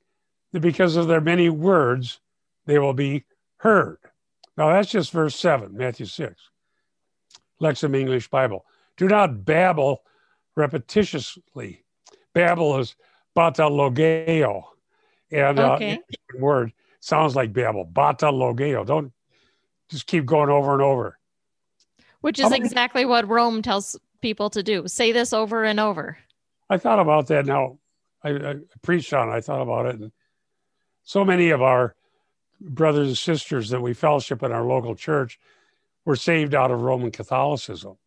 that 0.52 0.60
because 0.60 0.98
of 0.98 1.08
their 1.08 1.22
many 1.22 1.50
words, 1.50 2.20
they 2.66 2.80
will 2.80 2.94
be 2.94 3.24
heard. 3.58 3.98
Now 4.58 4.72
that's 4.74 4.92
just 4.92 5.12
verse 5.12 5.36
7, 5.36 5.76
Matthew 5.76 6.06
6. 6.06 6.50
Lexham 7.62 7.96
English 7.96 8.30
Bible. 8.30 8.66
Do 8.98 9.08
not 9.08 9.46
babble 9.46 10.04
repetitiously. 10.58 11.80
Babble 12.34 12.80
is 12.80 12.96
batalogeo. 13.36 14.64
And 15.32 15.60
uh, 15.60 15.74
Okay. 15.74 15.94
uh, 15.94 16.38
word 16.40 16.74
sounds 17.00 17.36
like 17.36 17.54
babble. 17.54 17.90
Batalogeo. 17.92 18.86
Don't 18.86 19.12
just 19.90 20.08
keep 20.08 20.26
going 20.26 20.50
over 20.50 20.74
and 20.74 20.82
over. 20.82 21.18
Which 22.22 22.40
is 22.40 22.52
exactly 22.52 23.06
what 23.06 23.28
Rome 23.28 23.62
tells 23.62 24.00
people 24.22 24.50
to 24.52 24.64
do. 24.64 24.88
Say 24.88 25.12
this 25.12 25.34
over 25.34 25.64
and 25.64 25.80
over. 25.80 26.18
I 26.70 26.78
thought 26.78 27.00
about 27.00 27.28
that 27.28 27.46
now. 27.46 27.80
I, 28.24 28.30
I 28.30 28.56
preached 28.82 29.14
on 29.14 29.30
it. 29.30 29.34
I 29.34 29.42
thought 29.42 29.62
about 29.62 29.88
it. 29.88 29.96
And 30.00 30.12
so 31.04 31.26
many 31.26 31.50
of 31.50 31.62
our 31.62 31.96
brothers 32.64 33.08
and 33.08 33.18
sisters 33.18 33.70
that 33.70 33.82
we 33.82 33.94
fellowship 33.94 34.44
in 34.44 34.52
our 34.52 34.64
local 34.64 34.96
church 34.96 35.40
were 36.06 36.16
saved 36.16 36.56
out 36.56 36.72
of 36.72 36.82
Roman 36.82 37.12
Catholicism. 37.12 37.98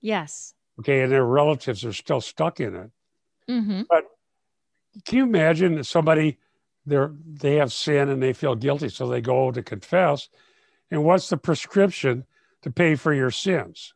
Yes. 0.00 0.54
Okay. 0.78 1.02
And 1.02 1.12
their 1.12 1.24
relatives 1.24 1.84
are 1.84 1.92
still 1.92 2.20
stuck 2.20 2.60
in 2.60 2.74
it. 2.74 2.90
Mm-hmm. 3.48 3.82
Can 5.04 5.18
you 5.18 5.24
imagine 5.24 5.74
that 5.76 5.84
somebody 5.84 6.38
they're 6.86 7.12
they 7.26 7.56
have 7.56 7.72
sin 7.72 8.08
and 8.08 8.22
they 8.22 8.32
feel 8.32 8.54
guilty, 8.54 8.88
so 8.88 9.08
they 9.08 9.20
go 9.20 9.50
to 9.50 9.62
confess. 9.62 10.28
And 10.90 11.04
what's 11.04 11.28
the 11.28 11.36
prescription 11.36 12.24
to 12.62 12.70
pay 12.70 12.94
for 12.94 13.12
your 13.12 13.30
sins? 13.30 13.94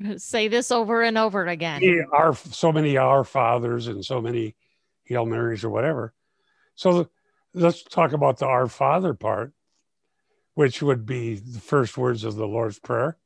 Say 0.16 0.48
this 0.48 0.70
over 0.70 1.02
and 1.02 1.16
over 1.16 1.46
again. 1.46 1.82
Our 2.12 2.34
so 2.34 2.72
many 2.72 2.96
our 2.96 3.24
fathers 3.24 3.86
and 3.86 4.04
so 4.04 4.20
many 4.20 4.56
Hail 5.04 5.26
Marys 5.26 5.64
or 5.64 5.70
whatever. 5.70 6.14
So 6.74 7.02
the, 7.02 7.10
let's 7.54 7.82
talk 7.82 8.12
about 8.12 8.38
the 8.38 8.46
Our 8.46 8.66
Father 8.68 9.14
part, 9.14 9.52
which 10.54 10.82
would 10.82 11.06
be 11.06 11.34
the 11.36 11.60
first 11.60 11.96
words 11.98 12.24
of 12.24 12.36
the 12.36 12.46
Lord's 12.46 12.78
Prayer. 12.78 13.16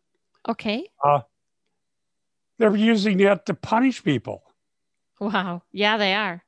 Okay. 0.48 0.88
They're 2.58 2.76
using 2.76 3.18
that 3.18 3.46
to 3.46 3.54
punish 3.54 4.02
people. 4.04 4.42
Wow. 5.20 5.62
Yeah, 5.72 5.96
they 5.96 6.14
are. 6.14 6.42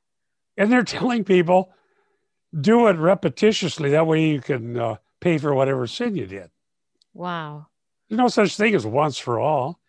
and 0.57 0.71
they're 0.71 0.83
telling 0.83 1.23
people 1.23 1.71
do 2.59 2.87
it 2.87 2.95
repetitiously 2.95 3.91
that 3.91 4.07
way 4.07 4.25
you 4.29 4.39
can 4.41 4.77
uh, 4.77 4.95
pay 5.19 5.37
for 5.37 5.53
whatever 5.53 5.85
sin 5.85 6.15
you 6.15 6.25
did 6.25 6.49
Wow. 7.13 7.67
there's 8.09 8.17
no 8.17 8.27
such 8.29 8.55
thing 8.55 8.73
as 8.73 8.85
once 8.85 9.17
for 9.17 9.37
all 9.39 9.79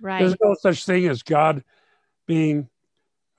Right. 0.00 0.20
there's 0.20 0.36
no 0.42 0.54
such 0.60 0.84
thing 0.84 1.06
as 1.08 1.22
god 1.22 1.64
being 2.26 2.68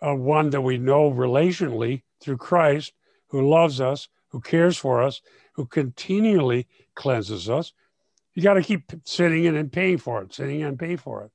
uh, 0.06 0.16
one 0.16 0.50
that 0.50 0.62
we 0.62 0.78
know 0.80 1.12
relationally 1.12 2.02
through 2.20 2.38
christ 2.38 2.94
who 3.34 3.50
loves 3.50 3.82
us 3.82 4.08
who 4.30 4.40
cares 4.40 4.78
for 4.78 5.04
us 5.04 5.22
who 5.56 5.66
continually 5.66 6.66
cleanses 6.96 7.50
us 7.50 7.74
you 8.34 8.42
got 8.42 8.56
to 8.56 8.64
keep 8.64 8.92
sitting 9.06 9.46
in 9.46 9.56
and 9.56 9.72
paying 9.72 9.98
for 9.98 10.22
it 10.22 10.34
sitting 10.34 10.62
in 10.62 10.68
and 10.68 10.80
pay 10.80 10.96
for 10.96 11.24
it. 11.24 11.32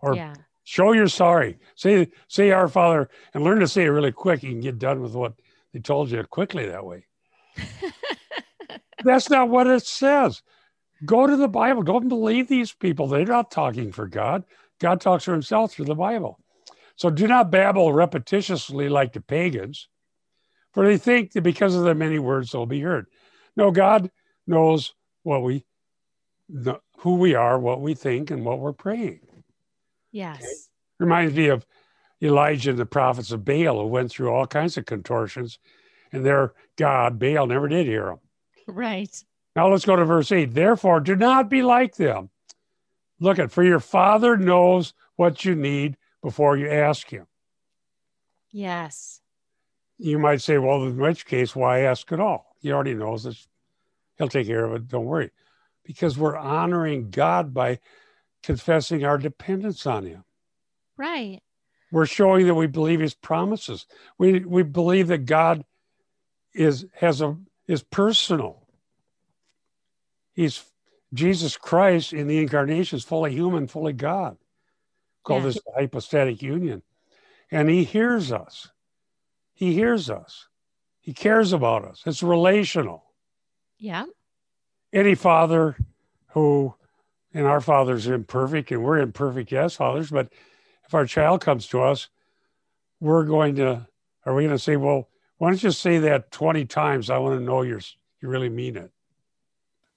Or 0.00 0.14
yeah. 0.14 0.34
show 0.64 0.92
you're 0.92 1.08
sorry. 1.08 1.58
Say 1.74 2.08
say 2.28 2.50
our 2.50 2.68
father 2.68 3.08
and 3.34 3.42
learn 3.42 3.60
to 3.60 3.68
say 3.68 3.84
it 3.84 3.88
really 3.88 4.12
quick 4.12 4.42
you 4.42 4.50
can 4.50 4.60
get 4.60 4.78
done 4.78 5.00
with 5.00 5.14
what 5.14 5.34
they 5.72 5.80
told 5.80 6.10
you 6.10 6.22
quickly 6.24 6.66
that 6.66 6.84
way. 6.84 7.06
That's 9.04 9.30
not 9.30 9.48
what 9.48 9.66
it 9.66 9.84
says. 9.84 10.42
Go 11.04 11.26
to 11.26 11.36
the 11.36 11.48
bible. 11.48 11.82
Don't 11.82 12.08
believe 12.08 12.48
these 12.48 12.72
people. 12.72 13.06
They're 13.06 13.26
not 13.26 13.50
talking 13.50 13.92
for 13.92 14.06
god. 14.06 14.44
God 14.78 15.00
talks 15.00 15.24
for 15.24 15.32
himself 15.32 15.72
through 15.72 15.86
the 15.86 15.94
bible. 15.94 16.38
So 16.96 17.10
do 17.10 17.26
not 17.26 17.50
babble 17.50 17.92
repetitiously 17.92 18.88
like 18.88 19.12
the 19.12 19.20
pagans 19.20 19.88
for 20.76 20.86
they 20.86 20.98
think 20.98 21.32
that 21.32 21.40
because 21.40 21.74
of 21.74 21.82
their 21.82 21.94
many 21.94 22.18
words 22.18 22.52
they'll 22.52 22.66
be 22.66 22.80
heard 22.80 23.06
no 23.56 23.70
god 23.70 24.10
knows 24.46 24.94
what 25.22 25.42
we 25.42 25.64
kn- 26.52 26.76
who 26.98 27.14
we 27.16 27.34
are 27.34 27.58
what 27.58 27.80
we 27.80 27.94
think 27.94 28.30
and 28.30 28.44
what 28.44 28.60
we're 28.60 28.72
praying 28.72 29.20
Yes. 30.12 30.68
reminds 30.98 31.34
me 31.34 31.48
of 31.48 31.66
Elijah 32.22 32.70
and 32.70 32.78
the 32.78 32.86
prophets 32.86 33.32
of 33.32 33.44
Baal 33.44 33.80
who 33.80 33.86
went 33.86 34.10
through 34.10 34.30
all 34.30 34.46
kinds 34.46 34.78
of 34.78 34.86
contortions, 34.86 35.58
and 36.10 36.24
their 36.24 36.54
God, 36.76 37.18
Baal, 37.18 37.46
never 37.46 37.68
did 37.68 37.84
hear 37.86 38.06
them. 38.06 38.20
Right. 38.66 39.14
Now 39.54 39.68
let's 39.68 39.84
go 39.84 39.94
to 39.96 40.06
verse 40.06 40.32
8. 40.32 40.54
Therefore, 40.54 41.00
do 41.00 41.14
not 41.16 41.50
be 41.50 41.62
like 41.62 41.96
them. 41.96 42.30
Look 43.20 43.38
at, 43.38 43.52
for 43.52 43.62
your 43.62 43.80
father 43.80 44.38
knows 44.38 44.94
what 45.16 45.44
you 45.44 45.54
need 45.54 45.98
before 46.22 46.56
you 46.56 46.70
ask 46.70 47.10
him. 47.10 47.26
Yes. 48.50 49.20
You 49.98 50.18
might 50.18 50.42
say, 50.42 50.58
well, 50.58 50.82
in 50.84 50.96
which 50.96 51.26
case, 51.26 51.56
why 51.56 51.80
ask 51.80 52.10
at 52.12 52.20
all? 52.20 52.54
He 52.60 52.70
already 52.72 52.94
knows 52.94 53.24
this. 53.24 53.48
He'll 54.18 54.28
take 54.28 54.46
care 54.46 54.64
of 54.64 54.74
it. 54.74 54.88
Don't 54.88 55.04
worry. 55.06 55.30
Because 55.84 56.18
we're 56.18 56.36
honoring 56.36 57.10
God 57.10 57.54
by 57.54 57.78
confessing 58.42 59.04
our 59.04 59.18
dependence 59.18 59.86
on 59.86 60.04
him. 60.06 60.24
Right. 60.96 61.40
we're 61.92 62.06
showing 62.06 62.46
that 62.46 62.54
we 62.54 62.66
believe 62.66 63.00
his 63.00 63.14
promises 63.14 63.86
we 64.18 64.40
we 64.40 64.62
believe 64.62 65.08
that 65.08 65.26
god 65.26 65.62
is 66.54 66.86
has 66.94 67.20
a 67.20 67.36
is 67.68 67.82
personal 67.82 68.66
he's 70.32 70.64
jesus 71.12 71.56
christ 71.58 72.12
in 72.14 72.28
the 72.28 72.38
incarnation 72.38 72.96
is 72.96 73.04
fully 73.04 73.32
human 73.32 73.66
fully 73.66 73.92
god 73.92 74.36
call 75.22 75.38
Yeah. 75.38 75.44
this 75.44 75.54
the 75.56 75.72
hypostatic 75.76 76.40
union 76.42 76.82
and 77.50 77.68
he 77.68 77.84
hears 77.84 78.32
us 78.32 78.70
he 79.56 79.72
hears 79.72 80.08
us. 80.10 80.46
He 81.00 81.12
cares 81.12 81.52
about 81.52 81.84
us. 81.84 82.02
It's 82.06 82.22
relational. 82.22 83.02
Yeah. 83.78 84.04
any 84.92 85.14
father 85.14 85.76
who 86.28 86.74
and 87.34 87.46
our 87.46 87.60
father's 87.60 88.06
are 88.06 88.14
imperfect 88.14 88.70
and 88.70 88.82
we're 88.82 88.98
imperfect 88.98 89.52
yes 89.52 89.76
fathers 89.76 90.10
but 90.10 90.32
if 90.86 90.94
our 90.94 91.04
child 91.04 91.42
comes 91.42 91.66
to 91.66 91.82
us 91.82 92.08
we're 93.00 93.24
going 93.24 93.56
to 93.56 93.86
are 94.24 94.34
we 94.34 94.44
going 94.44 94.56
to 94.56 94.58
say 94.58 94.76
well 94.76 95.08
why 95.38 95.50
don't 95.50 95.62
you 95.62 95.70
say 95.70 95.98
that 95.98 96.30
20 96.30 96.64
times? 96.64 97.10
I 97.10 97.18
want 97.18 97.38
to 97.38 97.44
know 97.44 97.60
you're 97.60 97.82
you 98.22 98.28
really 98.30 98.48
mean 98.48 98.76
it. 98.78 98.90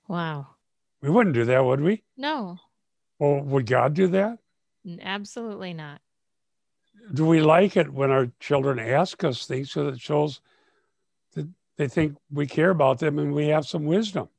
Wow. 0.09 0.47
we 1.01 1.09
wouldn't 1.09 1.33
do 1.35 1.45
that 1.45 1.63
would 1.63 1.79
we? 1.79 2.03
No, 2.17 2.57
well 3.19 3.39
would 3.41 3.65
god 3.65 3.93
do 3.93 4.07
that? 4.07 4.39
Absolutely 5.01 5.73
not. 5.73 6.01
Do 7.13 7.25
we 7.25 7.41
like 7.41 7.77
it 7.77 7.91
when 7.91 8.11
our 8.11 8.27
children 8.39 8.79
ask 8.79 9.23
us 9.23 9.45
things 9.45 9.71
so 9.71 9.89
that 9.89 9.99
shows 9.99 10.41
that 11.33 11.47
they 11.77 11.87
think 11.87 12.17
we 12.31 12.45
care 12.45 12.69
about 12.69 12.99
them 12.99 13.19
and 13.19 13.33
we 13.33 13.47
have 13.47 13.65
some 13.65 13.85
wisdom 13.85 14.29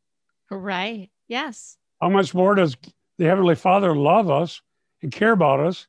Right. 0.51 1.11
Yes. 1.29 1.79
How 2.01 2.09
much 2.09 2.35
more 2.35 2.55
does 2.55 2.77
the 3.19 3.25
Heavenly 3.27 3.55
Father 3.55 3.95
love 3.95 4.31
us 4.31 4.63
and 5.03 5.13
care 5.13 5.33
about 5.33 5.61
us? 5.61 5.87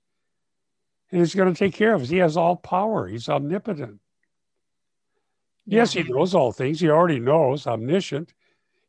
And 1.11 1.19
He's 1.19 1.35
going 1.35 1.53
to 1.53 1.57
take 1.57 1.73
care 1.73 1.93
of 1.93 2.03
us. 2.03 2.09
He 2.09 2.17
has 2.17 2.37
all 2.37 2.55
power, 2.55 3.07
He's 3.07 3.27
omnipotent. 3.27 3.99
Yes, 5.65 5.93
He 5.93 6.03
knows 6.03 6.35
all 6.35 6.51
things. 6.51 6.79
He 6.79 6.89
already 6.89 7.19
knows, 7.19 7.65
omniscient. 7.65 8.33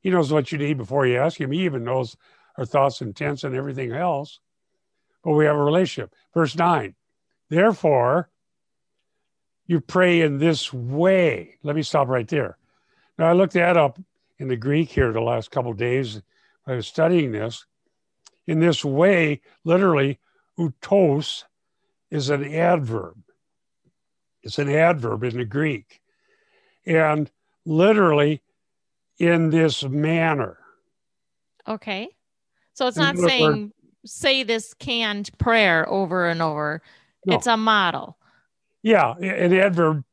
He 0.00 0.10
knows 0.10 0.32
what 0.32 0.50
you 0.50 0.58
need 0.58 0.78
before 0.78 1.06
you 1.06 1.18
ask 1.18 1.40
Him. 1.40 1.52
He 1.52 1.64
even 1.64 1.84
knows 1.84 2.16
our 2.58 2.66
thoughts, 2.66 3.00
intents, 3.00 3.44
and 3.44 3.54
everything 3.54 3.92
else. 3.92 4.40
But 5.22 5.32
we 5.32 5.44
have 5.44 5.56
a 5.56 5.62
relationship. 5.62 6.12
Verse 6.34 6.56
9, 6.56 6.94
therefore, 7.52 8.30
you 9.66 9.80
pray 9.80 10.22
in 10.22 10.38
this 10.38 10.72
way. 10.72 11.56
Let 11.62 11.76
me 11.76 11.82
stop 11.82 12.08
right 12.08 12.26
there. 12.28 12.56
Now, 13.18 13.26
I 13.28 13.32
looked 13.32 13.54
that 13.54 13.76
up 13.76 13.98
in 14.38 14.48
the 14.48 14.56
Greek 14.56 14.90
here 14.90 15.12
the 15.12 15.20
last 15.20 15.50
couple 15.50 15.70
of 15.70 15.76
days. 15.76 16.20
I 16.66 16.74
was 16.74 16.86
studying 16.86 17.32
this. 17.32 17.66
In 18.46 18.58
this 18.58 18.84
way, 18.84 19.40
literally, 19.64 20.18
utos 20.58 21.44
is 22.10 22.30
an 22.30 22.52
adverb. 22.52 23.16
It's 24.42 24.58
an 24.58 24.68
adverb 24.68 25.22
in 25.22 25.36
the 25.36 25.44
Greek. 25.44 26.00
And 26.84 27.30
literally, 27.64 28.42
in 29.18 29.50
this 29.50 29.84
manner. 29.84 30.58
Okay. 31.68 32.08
So 32.74 32.88
it's 32.88 32.96
not 32.96 33.16
saying 33.16 33.72
say 34.04 34.42
this 34.42 34.74
canned 34.74 35.30
prayer 35.38 35.88
over 35.88 36.26
and 36.26 36.42
over. 36.42 36.82
No. 37.26 37.36
It's 37.36 37.46
a 37.46 37.56
model. 37.56 38.16
Yeah, 38.82 39.14
an 39.16 39.52
adverb 39.54 40.04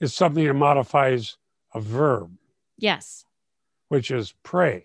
is 0.00 0.14
something 0.14 0.44
that 0.46 0.54
modifies 0.54 1.36
a 1.74 1.80
verb, 1.80 2.30
Yes. 2.76 3.24
which 3.88 4.10
is 4.10 4.34
pray. 4.42 4.84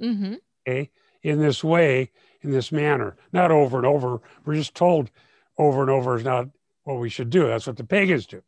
Mm-hmm. 0.00 0.34
okay, 0.68 0.90
in 1.22 1.38
this 1.40 1.62
way, 1.64 2.10
in 2.42 2.50
this 2.50 2.70
manner, 2.72 3.16
not 3.32 3.50
over 3.50 3.76
and 3.78 3.86
over. 3.86 4.20
We're 4.44 4.54
just 4.56 4.74
told 4.74 5.10
over 5.56 5.80
and 5.82 5.90
over 5.90 6.16
is 6.16 6.24
not 6.24 6.48
what 6.82 6.98
we 6.98 7.08
should 7.08 7.30
do. 7.30 7.46
That's 7.46 7.66
what 7.66 7.76
the 7.76 7.84
pagans 7.84 8.26
do. 8.26 8.42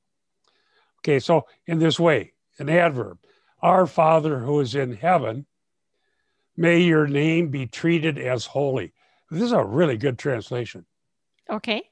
Okay, 1.00 1.19
so 1.21 1.47
in 1.67 1.79
this 1.79 1.99
way, 1.99 2.33
an 2.59 2.69
adverb, 2.69 3.19
our 3.62 3.87
Father 3.87 4.38
who 4.41 4.61
is 4.61 4.75
in 4.75 4.93
heaven, 4.93 5.47
may 6.57 6.81
your 6.81 7.07
name 7.07 7.49
be 7.49 7.67
treated 7.67 8.19
as 8.19 8.45
holy. 8.47 8.93
This 9.31 9.43
is 9.43 9.53
a 9.53 9.65
really 9.65 9.97
good 9.97 10.19
translation. 10.19 10.85
Okay. 11.49 11.88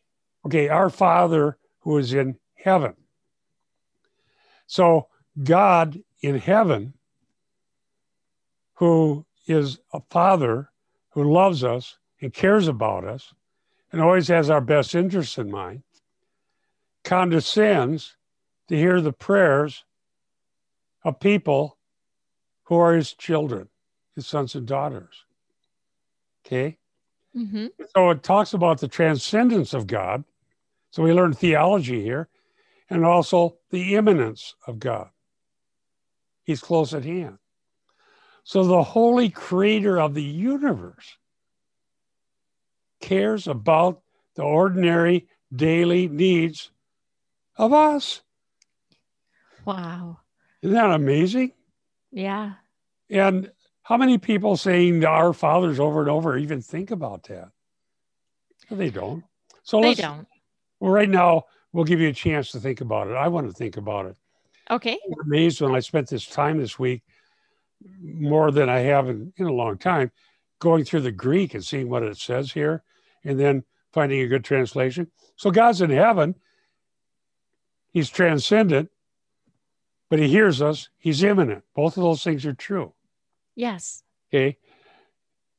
Okay, 0.47 0.69
our 0.69 0.91
Father 0.91 1.59
who 1.81 1.99
is 1.99 2.13
in 2.13 2.37
heaven. 2.55 2.95
So, 4.67 5.09
God 5.43 6.03
in 6.23 6.39
heaven, 6.39 6.95
who 8.75 9.27
is 9.47 9.79
a 9.93 10.01
Father 10.11 10.71
who 11.11 11.33
loves 11.33 11.63
us 11.63 11.99
and 12.21 12.33
cares 12.33 12.69
about 12.69 13.05
us 13.05 13.35
and 13.93 14.01
always 14.01 14.29
has 14.29 14.51
our 14.51 14.61
best 14.61 14.95
interests 14.95 15.39
in 15.39 15.51
mind, 15.51 15.83
condescends 17.05 18.17
to 18.69 18.77
hear 18.77 19.01
the 19.01 19.13
prayers 19.13 19.85
of 21.05 21.21
people 21.21 21.79
who 22.65 22.77
are 22.77 22.95
his 22.95 23.13
children, 23.13 23.69
his 24.15 24.27
sons 24.27 24.55
and 24.55 24.67
daughters. 24.67 25.25
Okay? 26.45 26.79
Mm-hmm. 27.37 27.67
So 27.95 28.11
it 28.11 28.23
talks 28.23 28.55
about 28.55 28.81
the 28.81 28.89
transcendence 28.89 29.75
of 29.75 29.87
God. 29.87 30.25
So 30.95 31.03
we 31.03 31.13
learn 31.13 31.33
theology 31.33 32.05
here 32.05 32.29
and 32.89 33.05
also 33.05 33.57
the 33.71 33.97
immanence 33.97 34.55
of 34.65 34.79
God. 34.79 35.09
He's 36.45 36.61
close 36.61 36.95
at 36.95 37.05
hand. 37.05 37.39
So 38.45 38.63
the 38.63 38.85
holy 38.85 39.29
creator 39.29 39.99
of 39.99 40.15
the 40.15 40.23
universe 40.23 41.19
cares 43.01 43.49
about 43.49 44.03
the 44.37 44.45
ordinary 44.45 45.27
daily 45.53 46.07
needs 46.07 46.71
of 47.57 47.73
us. 47.73 48.23
Wow. 49.65 50.21
Isn't 50.63 50.77
that 50.77 50.91
amazing? 50.91 51.55
Yeah. 52.13 52.53
And 53.11 53.51
how 53.83 53.97
many 53.97 54.19
people 54.19 54.57
saying 54.57 55.05
our 55.05 55.33
fathers 55.33 55.81
over 55.81 56.03
and 56.03 56.11
over 56.11 56.39
even 56.39 56.63
think 56.63 56.93
about 56.93 57.25
that? 57.25 57.49
They 58.71 58.91
don't. 58.91 59.25
So 59.65 59.81
They 59.81 59.89
let's, 59.89 60.01
don't. 60.01 60.29
Well, 60.85 60.93
right 60.93 61.09
now, 61.09 61.45
we'll 61.73 61.87
give 61.87 62.01
you 62.01 62.11
a 62.11 62.13
chance 62.13 62.51
to 62.51 62.61
think 62.61 62.83
about 62.83 63.09
it. 63.09 63.15
I 63.15 63.29
want 63.29 63.47
to 63.47 63.55
think 63.55 63.79
about 63.79 64.05
it. 64.05 64.19
Okay. 64.71 64.99
I'm 65.07 65.21
amazed 65.25 65.63
when 65.63 65.75
I 65.75 65.81
spent 65.81 66.11
this 66.11 66.27
time 66.27 66.59
this 66.59 66.79
week, 66.79 67.01
more 68.03 68.51
than 68.51 68.69
I 68.69 68.81
have 68.81 69.09
in, 69.09 69.33
in 69.39 69.47
a 69.47 69.53
long 69.53 69.79
time, 69.79 70.13
going 70.59 70.85
through 70.85 71.01
the 71.01 71.11
Greek 71.11 71.55
and 71.55 71.65
seeing 71.65 71.89
what 71.89 72.03
it 72.03 72.19
says 72.19 72.53
here, 72.53 72.83
and 73.25 73.41
then 73.41 73.65
finding 73.95 74.21
a 74.21 74.27
good 74.27 74.45
translation. 74.45 75.11
So 75.37 75.51
God's 75.51 75.81
in 75.81 75.89
heaven. 75.89 76.35
He's 77.95 78.11
transcendent, 78.11 78.91
but 80.11 80.19
he 80.19 80.29
hears 80.29 80.61
us. 80.61 80.91
He's 80.99 81.23
immanent. 81.23 81.65
Both 81.75 81.97
of 81.97 82.03
those 82.03 82.23
things 82.23 82.45
are 82.45 82.53
true. 82.53 82.93
Yes. 83.57 84.03
Okay. 84.29 84.59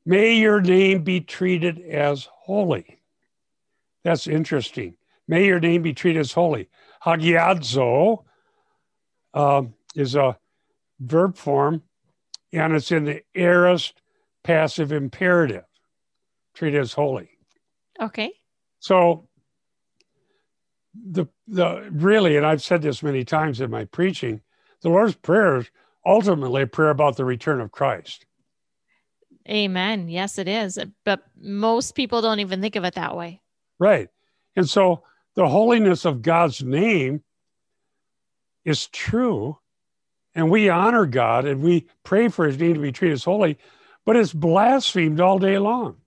May 0.06 0.36
your 0.36 0.62
name 0.62 1.04
be 1.04 1.22
treated 1.22 1.80
as 1.80 2.30
holy. 2.32 3.00
That's 4.04 4.28
interesting. 4.28 4.98
May 5.28 5.46
your 5.46 5.60
name 5.60 5.82
be 5.82 5.94
treated 5.94 6.20
as 6.20 6.32
holy. 6.32 6.70
Hagiadzo 7.04 8.24
um, 9.34 9.74
is 9.96 10.16
a 10.16 10.38
verb 11.00 11.38
form, 11.38 11.84
and 12.54 12.74
it's 12.74 12.92
in 12.92 13.06
the 13.06 13.22
aorist 13.36 14.02
passive 14.44 14.92
imperative. 14.92 15.64
Treated 16.54 16.80
as 16.80 16.94
holy. 16.94 17.30
Okay. 18.00 18.32
So 18.80 19.28
the 20.94 21.26
the 21.48 21.90
really, 21.92 22.38
and 22.38 22.46
I've 22.46 22.62
said 22.62 22.82
this 22.82 23.04
many 23.04 23.26
times 23.26 23.60
in 23.60 23.70
my 23.70 23.86
preaching, 23.86 24.42
the 24.82 24.90
Lord's 24.90 25.16
Prayer 25.16 25.58
is 25.58 25.70
ultimately 26.06 26.62
a 26.62 26.68
prayer 26.68 26.92
about 26.92 27.18
the 27.18 27.26
return 27.26 27.60
of 27.60 27.72
Christ. 27.72 28.26
Amen. 29.50 30.08
Yes, 30.08 30.38
it 30.38 30.48
is. 30.48 30.80
But 31.04 31.24
most 31.40 31.94
people 31.94 32.22
don't 32.22 32.40
even 32.40 32.62
think 32.62 32.76
of 32.76 32.84
it 32.84 32.96
that 32.96 33.16
way. 33.16 33.42
Right. 33.80 34.10
And 34.56 34.70
so 34.70 35.04
the 35.36 35.48
holiness 35.48 36.06
of 36.06 36.22
God's 36.22 36.64
name 36.64 37.24
is 38.64 38.88
true. 38.88 39.58
And 40.34 40.50
we 40.50 40.70
honor 40.70 41.06
God 41.06 41.46
and 41.46 41.62
we 41.62 41.88
pray 42.04 42.28
for 42.28 42.46
his 42.46 42.60
name 42.60 42.74
to 42.74 42.80
be 42.82 42.92
treated 42.92 43.14
as 43.14 43.24
holy, 43.24 43.58
but 44.06 44.16
it's 44.16 44.34
blasphemed 44.34 45.22
all 45.22 45.40
day 45.40 45.58
long. 45.58 45.98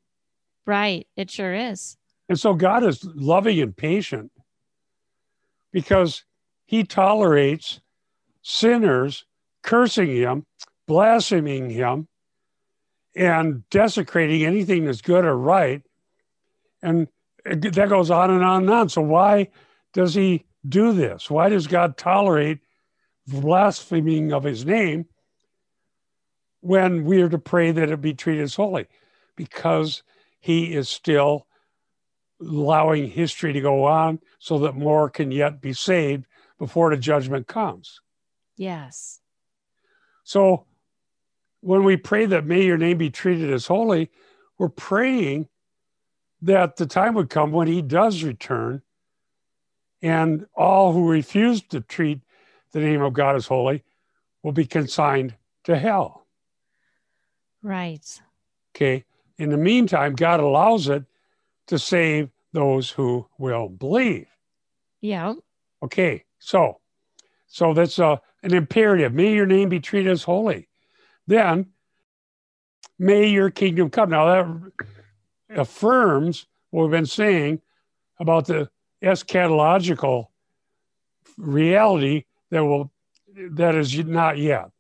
Right. 0.67 1.07
It 1.17 1.31
sure 1.31 1.55
is. 1.55 1.97
And 2.29 2.39
so 2.39 2.53
God 2.53 2.85
is 2.85 3.03
loving 3.05 3.59
and 3.61 3.75
patient 3.75 4.31
because 5.73 6.25
he 6.67 6.85
tolerates 6.85 7.81
sinners 8.43 9.25
cursing 9.63 10.15
him, 10.15 10.45
blaspheming 10.87 11.71
him, 11.71 12.09
and 13.17 13.69
desecrating 13.71 14.45
anything 14.45 14.85
that's 14.85 15.01
good 15.01 15.25
or 15.25 15.37
right. 15.37 15.83
And 16.83 17.09
that 17.49 17.89
goes 17.89 18.11
on 18.11 18.31
and 18.31 18.45
on 18.45 18.63
and 18.63 18.71
on. 18.71 18.89
So, 18.89 19.03
why 19.03 19.49
does 19.93 20.15
he 20.15 20.45
do 20.69 20.93
this? 20.93 21.31
Why 21.31 21.49
does 21.49 21.67
God 21.67 21.97
tolerate 21.97 22.61
blaspheming 23.27 24.33
of 24.33 24.45
his 24.45 24.65
name 24.65 25.07
when 26.61 27.05
we 27.05 27.23
are 27.23 27.29
to 27.29 27.39
pray 27.39 27.71
that 27.71 27.91
it 27.91 28.01
be 28.01 28.15
treated 28.15 28.43
as 28.43 28.55
holy? 28.55 28.87
Because 29.37 30.03
he 30.41 30.75
is 30.75 30.89
still 30.89 31.47
allowing 32.41 33.09
history 33.09 33.53
to 33.53 33.61
go 33.61 33.85
on 33.85 34.21
so 34.39 34.59
that 34.61 34.75
more 34.75 35.11
can 35.11 35.31
yet 35.31 35.61
be 35.61 35.73
saved 35.73 36.25
before 36.59 36.91
the 36.91 36.97
judgment 36.97 37.47
comes. 37.47 38.01
Yes. 38.57 39.21
So 40.25 40.67
when 41.61 41.85
we 41.85 41.97
pray 41.97 42.27
that 42.27 42.45
may 42.45 42.65
your 42.65 42.77
name 42.77 42.99
be 42.99 43.11
treated 43.11 43.53
as 43.53 43.67
holy, 43.67 44.11
we're 44.59 44.69
praying 44.69 45.49
that 46.43 46.77
the 46.77 46.87
time 46.87 47.15
would 47.15 47.31
come 47.31 47.53
when 47.53 47.69
he 47.69 47.83
does 47.83 48.23
return 48.23 48.83
and 50.03 50.47
all 50.55 50.93
who 50.93 51.09
refuse 51.09 51.63
to 51.63 51.81
treat 51.81 52.21
the 52.73 52.81
name 52.81 53.03
of 53.03 53.13
God 53.13 53.37
as 53.37 53.47
holy 53.47 53.83
will 54.43 54.53
be 54.53 54.67
consigned 54.67 55.35
to 55.65 55.77
hell. 55.77 56.27
Right. 57.63 58.21
Okay. 58.75 59.05
In 59.37 59.51
the 59.51 59.57
meantime, 59.57 60.15
God 60.15 60.41
allows 60.41 60.89
it 60.89 61.05
to 61.67 61.79
save 61.79 62.31
those 62.53 62.91
who 62.91 63.27
will 63.39 63.69
believe. 63.69 64.29
Yeah. 65.01 65.35
Okay. 65.83 66.25
So, 66.39 66.81
so 67.47 67.75
that's 67.75 67.99
a, 67.99 68.21
an 68.43 68.55
imperative. 68.55 69.13
May 69.13 69.35
your 69.35 69.47
name 69.47 69.69
be 69.69 69.81
treated 69.81 70.11
as 70.11 70.23
holy. 70.23 70.69
Then, 71.27 71.67
may 72.99 73.27
your 73.27 73.51
kingdom 73.51 73.91
come. 73.91 74.11
Now, 74.11 74.27
that 74.27 74.87
affirms 75.51 76.47
what 76.71 76.83
we've 76.83 76.91
been 76.91 77.07
saying 77.07 77.61
about 78.19 78.47
the 78.47 78.69
eschatological 79.03 80.27
reality 81.37 82.25
that 82.51 82.65
will 82.65 82.91
that 83.37 83.75
is 83.75 83.97
not 84.05 84.39
yet. 84.39 84.71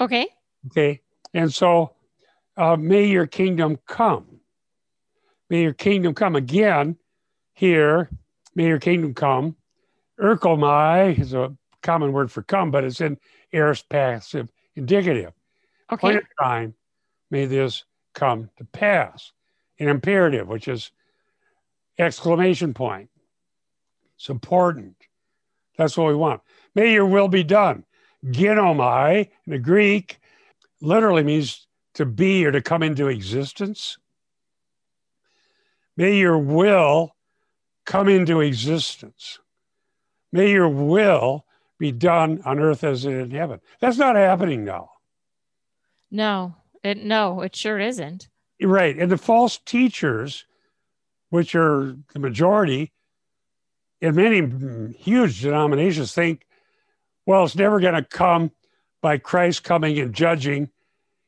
Okay. 0.00 0.26
Okay. 0.66 1.00
And 1.32 1.52
so, 1.52 1.92
uh, 2.56 2.76
may 2.76 3.06
your 3.06 3.26
kingdom 3.26 3.78
come. 3.86 4.40
May 5.50 5.62
your 5.62 5.72
kingdom 5.72 6.14
come 6.14 6.36
again 6.36 6.96
here. 7.52 8.10
May 8.54 8.66
your 8.66 8.80
kingdom 8.80 9.14
come. 9.14 9.56
Erchomai 10.20 11.18
is 11.18 11.34
a 11.34 11.54
common 11.82 12.12
word 12.12 12.30
for 12.30 12.42
come, 12.42 12.70
but 12.70 12.84
it's 12.84 13.00
in 13.00 13.18
aorist 13.52 13.88
passive 13.88 14.48
indicative. 14.74 15.32
Okay. 15.92 16.12
Point 16.14 16.24
time, 16.40 16.74
may 17.30 17.46
this 17.46 17.84
come 18.14 18.50
to 18.56 18.64
pass. 18.64 19.32
An 19.78 19.88
imperative, 19.88 20.48
which 20.48 20.68
is 20.68 20.92
exclamation 21.98 22.74
point. 22.74 23.10
It's 24.16 24.28
important. 24.28 24.96
That's 25.76 25.96
what 25.96 26.08
we 26.08 26.14
want. 26.14 26.42
May 26.74 26.92
your 26.92 27.06
will 27.06 27.28
be 27.28 27.42
done. 27.42 27.84
Ginomai 28.24 29.28
in 29.46 29.52
the 29.52 29.58
Greek 29.58 30.18
literally 30.80 31.22
means 31.22 31.66
to 31.94 32.06
be 32.06 32.44
or 32.46 32.52
to 32.52 32.62
come 32.62 32.82
into 32.82 33.08
existence. 33.08 33.98
May 35.96 36.16
your 36.16 36.38
will 36.38 37.14
come 37.84 38.08
into 38.08 38.40
existence. 38.40 39.38
May 40.32 40.50
your 40.50 40.68
will 40.68 41.44
be 41.78 41.92
done 41.92 42.40
on 42.44 42.58
earth 42.58 42.82
as 42.82 43.04
it 43.04 43.12
is 43.12 43.24
in 43.24 43.30
heaven. 43.30 43.60
That's 43.80 43.98
not 43.98 44.16
happening 44.16 44.64
now. 44.64 44.90
No, 46.10 46.56
it 46.82 46.98
no, 46.98 47.40
it 47.40 47.54
sure 47.54 47.78
isn't. 47.78 48.28
Right. 48.62 48.96
And 48.96 49.10
the 49.10 49.18
false 49.18 49.58
teachers, 49.58 50.44
which 51.30 51.54
are 51.54 51.96
the 52.12 52.18
majority 52.18 52.92
in 54.00 54.14
many 54.14 54.94
huge 54.96 55.42
denominations, 55.42 56.14
think, 56.14 56.46
well, 57.26 57.44
it's 57.44 57.56
never 57.56 57.80
going 57.80 57.94
to 57.94 58.04
come 58.04 58.50
by 59.02 59.18
Christ 59.18 59.64
coming 59.64 59.98
and 59.98 60.14
judging 60.14 60.70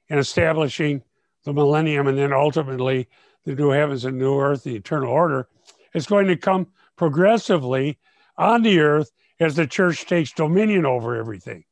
and 0.09 0.21
establishing 0.21 1.03
the 1.45 1.53
millennium 1.53 2.07
and 2.07 2.19
then 2.19 2.33
ultimately 2.33 3.09
the 3.45 3.55
new 3.55 3.71
heavens 3.71 4.05
and 4.05 4.19
new 4.19 4.39
earth, 4.39 4.65
the 4.65 4.77
eternal 4.77 5.11
order. 5.11 5.49
It's 5.95 6.07
going 6.07 6.27
to 6.27 6.37
come 6.37 6.69
progressively 6.97 7.99
on 8.37 8.63
the 8.63 8.81
earth 8.81 9.13
as 9.41 9.57
the 9.57 9.67
church 9.67 10.07
takes 10.07 10.33
dominion 10.33 10.87
over 10.87 11.17
everything. 11.17 11.65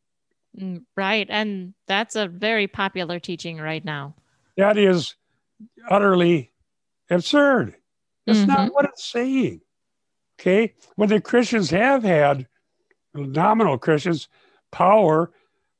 Mm, 0.58 0.84
Right. 0.96 1.26
And 1.28 1.74
that's 1.86 2.16
a 2.16 2.28
very 2.28 2.66
popular 2.66 3.18
teaching 3.18 3.58
right 3.58 3.84
now. 3.84 4.14
That 4.56 4.78
is 4.78 5.16
utterly 5.88 6.52
absurd. 7.10 7.76
That's 8.26 8.40
Mhm. 8.40 8.46
not 8.48 8.74
what 8.74 8.86
it's 8.86 9.04
saying. 9.04 9.60
Okay. 10.40 10.74
When 10.96 11.08
the 11.08 11.20
Christians 11.20 11.70
have 11.70 12.02
had 12.02 12.48
nominal 13.14 13.78
Christians 13.78 14.28
power 14.72 15.32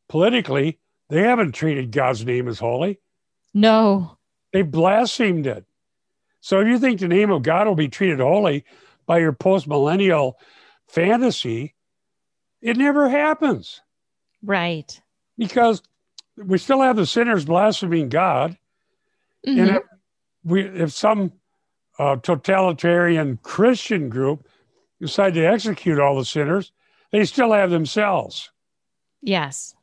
politically, 0.09 0.79
they 1.09 1.23
haven't 1.23 1.53
treated 1.53 1.91
God's 1.93 2.25
name 2.25 2.49
as 2.49 2.59
holy. 2.59 3.01
No. 3.53 4.19
They 4.53 4.63
blasphemed 4.63 5.47
it. 5.47 5.65
So 6.41 6.61
if 6.61 6.69
you 6.69 6.79
think 6.79 7.01
the 7.01 7.09
name 7.09 7.31
of 7.31 7.43
God 7.43 7.67
will 7.67 7.75
be 7.75 7.89
treated 7.89 8.21
holy 8.21 8.65
by 9.07 9.19
your 9.19 9.33
post 9.33 9.67
millennial 9.67 10.39
fantasy, 10.87 11.75
it 12.61 12.77
never 12.77 13.09
happens 13.09 13.81
Right. 14.43 15.01
because 15.39 15.83
we 16.37 16.59
still 16.59 16.81
have 16.83 16.97
the 16.97 17.07
sinners 17.07 17.45
blaspheming 17.45 18.09
God. 18.09 18.59
Mhm. 19.47 19.61
And 19.61 19.71
if 19.77 19.83
we, 20.45 20.63
if 20.65 20.93
some 20.93 21.33
uh, 21.99 22.17
totalitarian 22.17 23.39
Christian 23.43 24.09
group 24.09 24.47
decide 25.01 25.35
to 25.35 25.45
execute 25.45 25.99
all 25.99 26.17
the 26.17 26.25
sinners, 26.25 26.73
they 27.13 27.25
still 27.25 27.53
have 27.53 27.71
themselves, 27.71 28.51
yes. 29.23 29.75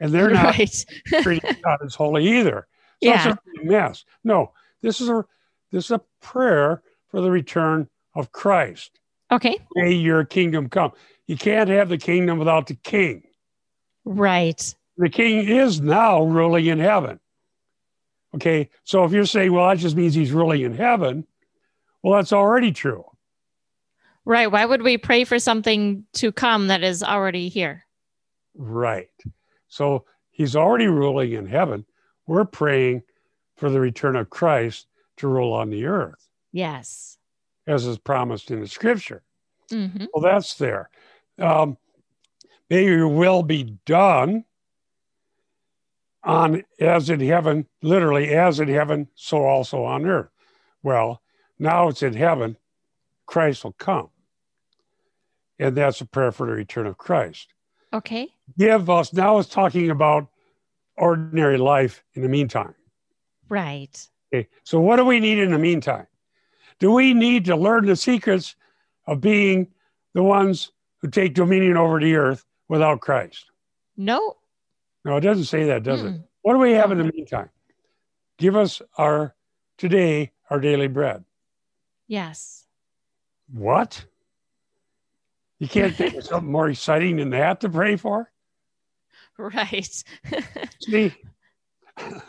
and 0.00 0.12
they're 0.12 0.30
not 0.30 0.56
right. 0.58 0.84
treating 1.22 1.56
God 1.64 1.78
as 1.84 1.94
holy 1.96 2.26
either. 2.38 2.66
So 3.02 3.08
Yeah. 3.10 3.28
it's 3.32 3.38
a 3.62 3.64
mess. 3.64 4.04
No, 4.22 4.52
this 4.82 5.00
is 5.00 5.08
a 5.08 5.24
this 5.72 5.86
is 5.86 5.90
a 5.92 6.00
prayer 6.20 6.82
for 7.08 7.20
the 7.20 7.30
return 7.30 7.88
of 8.14 8.30
Christ. 8.32 9.00
Okay. 9.32 9.58
May 9.74 9.92
your 9.92 10.24
kingdom 10.24 10.68
come. 10.68 10.92
You 11.26 11.36
can't 11.36 11.68
have 11.70 11.88
the 11.88 11.98
kingdom 11.98 12.38
without 12.38 12.66
the 12.68 12.74
king. 12.76 13.24
Right. 14.04 14.74
The 14.98 15.08
king 15.08 15.48
is 15.48 15.80
now 15.80 16.22
ruling 16.22 16.66
in 16.66 16.78
heaven. 16.78 17.18
Okay, 18.34 18.68
so 18.82 19.04
if 19.04 19.12
you're 19.12 19.26
saying, 19.26 19.52
well, 19.52 19.68
that 19.68 19.78
just 19.78 19.94
means 19.96 20.14
he's 20.14 20.32
ruling 20.32 20.62
in 20.62 20.74
heaven, 20.74 21.24
well, 22.02 22.14
that's 22.18 22.32
already 22.32 22.72
true. 22.72 23.04
Right. 24.24 24.50
Why 24.50 24.64
would 24.64 24.82
we 24.82 24.98
pray 24.98 25.24
for 25.24 25.38
something 25.38 26.04
to 26.14 26.32
come 26.32 26.66
that 26.68 26.82
is 26.82 27.02
already 27.02 27.48
here? 27.48 27.84
Right. 28.56 29.10
So 29.68 30.04
he's 30.30 30.56
already 30.56 30.86
ruling 30.86 31.32
in 31.32 31.46
heaven. 31.46 31.84
We're 32.26 32.44
praying 32.46 33.02
for 33.56 33.70
the 33.70 33.80
return 33.80 34.16
of 34.16 34.30
Christ 34.30 34.86
to 35.18 35.28
rule 35.28 35.52
on 35.52 35.70
the 35.70 35.84
earth, 35.84 36.26
Yes. 36.52 37.18
as 37.66 37.86
is 37.86 37.98
promised 37.98 38.50
in 38.50 38.60
the 38.60 38.66
scripture. 38.68 39.22
hmm 39.70 40.06
Well, 40.12 40.22
that's 40.22 40.54
there. 40.54 40.90
Um, 41.38 41.76
may 42.70 42.84
your 42.84 43.06
will 43.08 43.42
be 43.42 43.76
done 43.86 44.44
on 46.24 46.62
as 46.80 47.10
in 47.10 47.20
heaven, 47.20 47.66
literally 47.82 48.30
as 48.30 48.60
in 48.60 48.68
heaven, 48.68 49.08
so 49.14 49.44
also 49.44 49.84
on 49.84 50.06
earth. 50.06 50.30
Well, 50.82 51.22
now 51.58 51.88
it's 51.88 52.02
in 52.02 52.14
heaven, 52.14 52.56
Christ 53.26 53.64
will 53.64 53.72
come. 53.72 54.10
And 55.58 55.76
that's 55.76 56.00
a 56.00 56.06
prayer 56.06 56.32
for 56.32 56.46
the 56.46 56.52
return 56.52 56.86
of 56.86 56.98
Christ. 56.98 57.48
Okay. 57.92 58.28
Give 58.58 58.90
us, 58.90 59.12
now 59.12 59.38
it's 59.38 59.48
talking 59.48 59.90
about 59.90 60.28
ordinary 60.96 61.58
life 61.58 62.02
in 62.14 62.22
the 62.22 62.28
meantime. 62.28 62.74
Right. 63.48 64.08
Okay, 64.32 64.48
so 64.64 64.80
what 64.80 64.96
do 64.96 65.04
we 65.04 65.20
need 65.20 65.38
in 65.38 65.52
the 65.52 65.58
meantime? 65.58 66.06
Do 66.80 66.90
we 66.90 67.14
need 67.14 67.44
to 67.44 67.56
learn 67.56 67.86
the 67.86 67.96
secrets 67.96 68.56
of 69.06 69.20
being 69.20 69.68
the 70.12 70.22
ones 70.22 70.72
who 70.98 71.08
take 71.08 71.34
dominion 71.34 71.76
over 71.76 72.00
the 72.00 72.16
earth 72.16 72.44
without 72.68 73.00
Christ? 73.00 73.50
No. 73.96 74.36
No, 75.04 75.16
it 75.16 75.20
doesn't 75.20 75.44
say 75.44 75.64
that, 75.64 75.82
does 75.82 76.02
it? 76.02 76.12
Mm-mm. 76.12 76.24
What 76.42 76.54
do 76.54 76.58
we 76.58 76.72
have 76.72 76.92
in 76.92 76.98
the 76.98 77.04
meantime? 77.04 77.50
Give 78.38 78.56
us 78.56 78.80
our 78.96 79.34
today 79.78 80.32
our 80.50 80.60
daily 80.60 80.88
bread. 80.88 81.24
Yes. 82.06 82.66
What? 83.52 84.04
You 85.58 85.68
can't 85.68 85.94
think 85.94 86.14
of 86.14 86.24
something 86.24 86.50
more 86.50 86.68
exciting 86.68 87.16
than 87.16 87.30
that 87.30 87.60
to 87.60 87.68
pray 87.68 87.96
for? 87.96 88.30
Right. 89.36 90.04
See? 90.80 91.12
But 91.96 92.22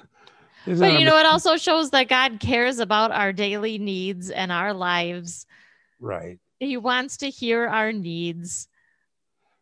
you 0.65 1.05
know, 1.05 1.19
it 1.19 1.25
also 1.27 1.55
shows 1.55 1.91
that 1.91 2.07
God 2.07 2.39
cares 2.39 2.79
about 2.79 3.11
our 3.11 3.31
daily 3.31 3.77
needs 3.77 4.31
and 4.31 4.51
our 4.51 4.73
lives. 4.73 5.45
right. 5.99 6.39
He 6.59 6.77
wants 6.77 7.17
to 7.17 7.29
hear 7.29 7.67
our 7.67 7.91
needs. 7.91 8.67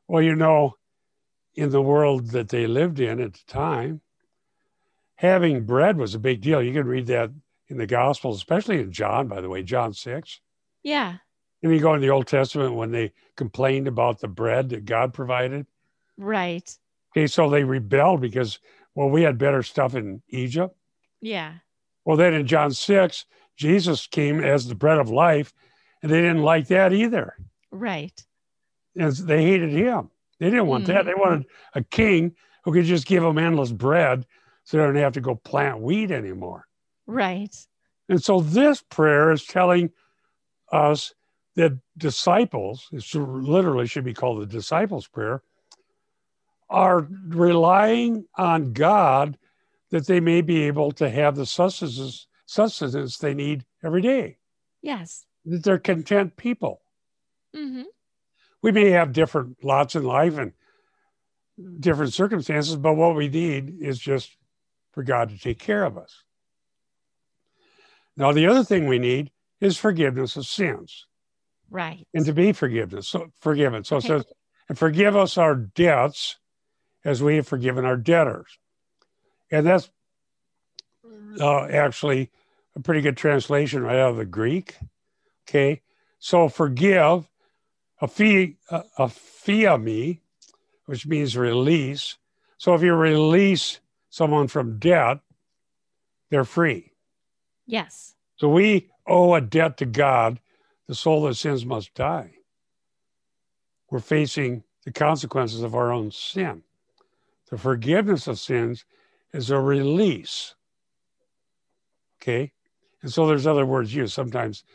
Well, 0.08 0.22
you 0.22 0.36
know, 0.36 0.76
in 1.56 1.70
the 1.70 1.82
world 1.82 2.32
that 2.32 2.50
they 2.50 2.68
lived 2.68 3.00
in 3.00 3.20
at 3.20 3.34
the 3.34 3.44
time, 3.48 4.02
having 5.16 5.66
bread 5.66 5.98
was 5.98 6.16
a 6.16 6.20
big 6.20 6.42
deal. 6.42 6.62
You 6.62 6.74
can 6.74 6.88
read 6.88 7.08
that 7.08 7.32
in 7.68 7.78
the 7.78 7.88
Gospels, 7.88 8.38
especially 8.38 8.80
in 8.80 8.92
John, 8.92 9.28
by 9.28 9.42
the 9.42 9.50
way, 9.50 9.64
John 9.64 9.94
6. 9.94 10.42
Yeah. 10.84 11.18
And 11.62 11.72
you 11.72 11.80
go 11.80 11.94
in 11.94 12.02
the 12.02 12.10
Old 12.10 12.28
Testament 12.28 12.76
when 12.76 12.92
they 12.92 13.14
complained 13.38 13.88
about 13.88 14.20
the 14.20 14.28
bread 14.28 14.70
that 14.70 14.86
God 14.86 15.14
provided. 15.14 15.66
Right. 16.18 16.70
Okay, 17.16 17.28
so 17.28 17.50
they 17.50 17.64
rebelled 17.64 18.22
because, 18.22 18.60
well, 18.96 19.10
we 19.10 19.22
had 19.24 19.38
better 19.38 19.64
stuff 19.64 19.96
in 19.96 20.22
Egypt. 20.28 20.76
Yeah. 21.22 21.54
Well, 22.04 22.18
then 22.18 22.34
in 22.34 22.48
John 22.48 22.72
6, 22.72 23.26
Jesus 23.56 24.08
came 24.08 24.44
as 24.44 24.68
the 24.68 24.76
bread 24.76 24.98
of 24.98 25.10
life, 25.10 25.54
and 26.02 26.12
they 26.12 26.22
didn't 26.22 26.42
like 26.42 26.68
that 26.68 26.92
either. 26.92 27.38
Right. 27.72 28.22
And 28.96 29.16
they 29.16 29.44
hated 29.44 29.70
him. 29.70 30.10
They 30.44 30.50
didn't 30.50 30.68
want 30.68 30.88
that. 30.88 31.06
They 31.06 31.14
wanted 31.16 31.46
a 31.74 31.82
king 31.82 32.36
who 32.66 32.74
could 32.74 32.84
just 32.84 33.08
give 33.08 33.24
them 33.24 33.38
endless 33.38 33.72
bread 33.72 34.26
so 34.66 34.76
they 34.76 34.84
don't 34.84 34.96
have 34.98 35.14
to 35.14 35.22
go 35.22 35.36
plant 35.36 35.80
wheat 35.80 36.12
anymore. 36.12 36.68
Right. 37.08 37.56
And 38.10 38.22
so 38.22 38.42
this 38.42 38.82
prayer 38.82 39.32
is 39.32 39.46
telling 39.46 39.92
us 40.70 41.14
that 41.56 41.80
disciples, 41.98 42.90
it 42.92 43.06
literally 43.16 43.88
should 43.88 44.04
be 44.04 44.14
called 44.14 44.42
the 44.42 44.46
disciples' 44.46 45.08
prayer, 45.08 45.44
are 46.70 47.08
relying 47.30 48.26
on 48.36 48.74
God 48.74 49.38
that 49.92 50.08
they 50.08 50.20
may 50.20 50.42
be 50.42 50.64
able 50.64 50.92
to 50.92 51.10
have 51.10 51.38
the 51.38 51.46
sustenance, 51.46 52.28
sustenance 52.48 53.18
they 53.18 53.34
need 53.34 53.64
every 53.82 54.02
day, 54.02 54.40
Yes. 54.82 55.26
that 55.46 55.64
they're 55.64 55.80
content 55.80 56.36
people. 56.36 56.82
hmm 57.56 57.84
We 58.64 58.72
may 58.72 58.90
have 58.92 59.14
different 59.14 59.64
lots 59.64 59.96
in 59.96 60.04
life 60.04 60.38
and 60.38 60.54
different 61.80 62.14
circumstances, 62.14 62.76
but 62.76 62.94
what 62.94 63.16
we 63.16 63.28
need 63.28 63.78
is 63.82 64.00
just 64.00 64.36
for 64.94 65.04
God 65.04 65.30
to 65.30 65.38
take 65.38 65.60
care 65.60 65.84
of 65.84 65.98
us. 65.98 66.24
Now, 68.16 68.32
the 68.32 68.48
other 68.48 68.64
thing 68.64 68.88
we 68.88 69.00
need 69.00 69.32
is 69.60 69.78
forgiveness 69.78 70.36
of 70.38 70.46
sins 70.46 71.06
Right. 71.70 72.08
and 72.14 72.26
to 72.26 72.34
be 72.34 72.54
forgiveness, 72.54 73.10
so 73.10 73.32
forgiven. 73.40 73.84
So 73.84 73.98
Okay. 73.98 74.06
it 74.06 74.08
says, 74.08 74.26
and 74.70 74.80
forgive 74.80 75.16
us 75.16 75.38
our 75.38 75.56
debts 75.56 76.38
as 77.04 77.22
we 77.22 77.36
have 77.36 77.48
forgiven 77.48 77.86
our 77.86 77.98
debtors. 77.98 78.58
And 79.52 79.66
that's 79.66 79.92
uh, 81.40 81.66
actually 81.66 82.32
a 82.76 82.80
pretty 82.80 83.02
good 83.02 83.18
translation 83.18 83.84
right 83.84 84.00
out 84.00 84.12
of 84.12 84.18
the 84.18 84.26
Greek. 84.26 84.78
Okay. 85.48 85.82
So 86.20 86.48
forgive, 86.48 87.30
a 88.04 88.08
fee, 88.08 88.58
uh, 88.70 88.84
a, 88.98 89.04
a 89.04 89.08
fiami, 89.08 90.20
which 90.88 91.08
means 91.08 91.38
release. 91.38 92.18
So 92.58 92.74
if 92.76 92.82
you 92.82 92.94
release 92.94 93.80
someone 94.10 94.50
from 94.50 94.78
debt, 94.78 95.20
they're 96.30 96.44
free. 96.44 96.92
Yes. 97.66 98.16
So 98.36 98.50
we 98.50 98.90
owe 99.08 99.34
a 99.36 99.42
debt 99.42 99.78
to 99.78 99.86
God. 99.86 100.40
The 100.88 100.96
soul 100.96 101.24
that 101.24 101.36
sins 101.36 101.66
must 101.66 101.94
die. 101.94 102.32
We're 103.90 104.00
facing 104.00 104.64
the 104.84 104.92
consequences 104.92 105.64
of 105.64 105.74
our 105.74 105.94
own 105.94 106.12
sin. 106.12 106.64
The 107.50 107.58
forgiveness 107.58 108.28
of 108.28 108.38
sins 108.38 108.84
is 109.34 109.50
a 109.50 109.60
release. 109.60 110.56
Okay. 112.22 112.52
And 113.02 113.14
so 113.14 113.28
there's 113.28 113.48
other 113.48 113.66
words 113.66 113.96
used. 113.96 114.14
Sometimes 114.14 114.66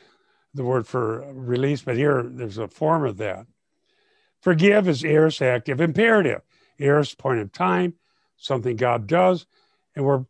the 0.54 0.64
word 0.64 0.87
for 0.87 1.24
release, 1.32 1.82
but 1.82 1.96
here 1.96 2.22
there's 2.24 2.58
a 2.58 2.68
form 2.68 3.04
of 3.04 3.18
that. 3.18 3.46
Forgive 4.40 4.88
is 4.88 5.04
aorist 5.04 5.42
active 5.42 5.80
imperative. 5.80 6.42
Aorist 6.78 7.18
point 7.18 7.40
of 7.40 7.52
time, 7.52 7.94
something 8.37 8.76
God 8.76 9.06
does. 9.06 9.46
And 9.94 10.04
we're 10.04 10.24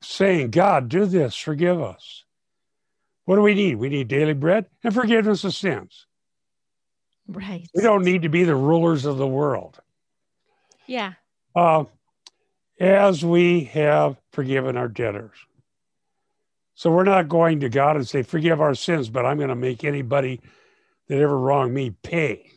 saying, 0.00 0.50
God, 0.50 0.88
do 0.88 1.04
this, 1.04 1.34
forgive 1.34 1.80
us. 1.80 2.24
What 3.24 3.36
do 3.36 3.42
we 3.42 3.54
need? 3.54 3.76
We 3.76 3.88
need 3.88 4.08
daily 4.08 4.34
bread 4.34 4.66
and 4.82 4.94
forgiveness 4.94 5.44
of 5.44 5.54
sins. 5.54 6.06
Right. 7.26 7.66
We 7.74 7.82
don't 7.82 8.04
need 8.04 8.22
to 8.22 8.28
be 8.28 8.44
the 8.44 8.54
rulers 8.54 9.06
of 9.06 9.16
the 9.16 9.26
world. 9.26 9.80
Yeah. 10.86 11.14
Uh, 11.56 11.84
as 12.78 13.24
we 13.24 13.64
have 13.64 14.16
forgiven 14.32 14.76
our 14.76 14.88
debtors. 14.88 15.38
So 16.74 16.90
we're 16.90 17.04
not 17.04 17.28
going 17.28 17.60
to 17.60 17.68
God 17.68 17.96
and 17.96 18.06
say, 18.08 18.22
forgive 18.22 18.60
our 18.60 18.74
sins, 18.74 19.08
but 19.08 19.24
I'm 19.24 19.36
going 19.36 19.48
to 19.48 19.54
make 19.54 19.84
anybody 19.84 20.40
that 21.08 21.18
ever 21.20 21.38
wronged 21.38 21.72
me 21.72 21.90
pay. 21.90 22.50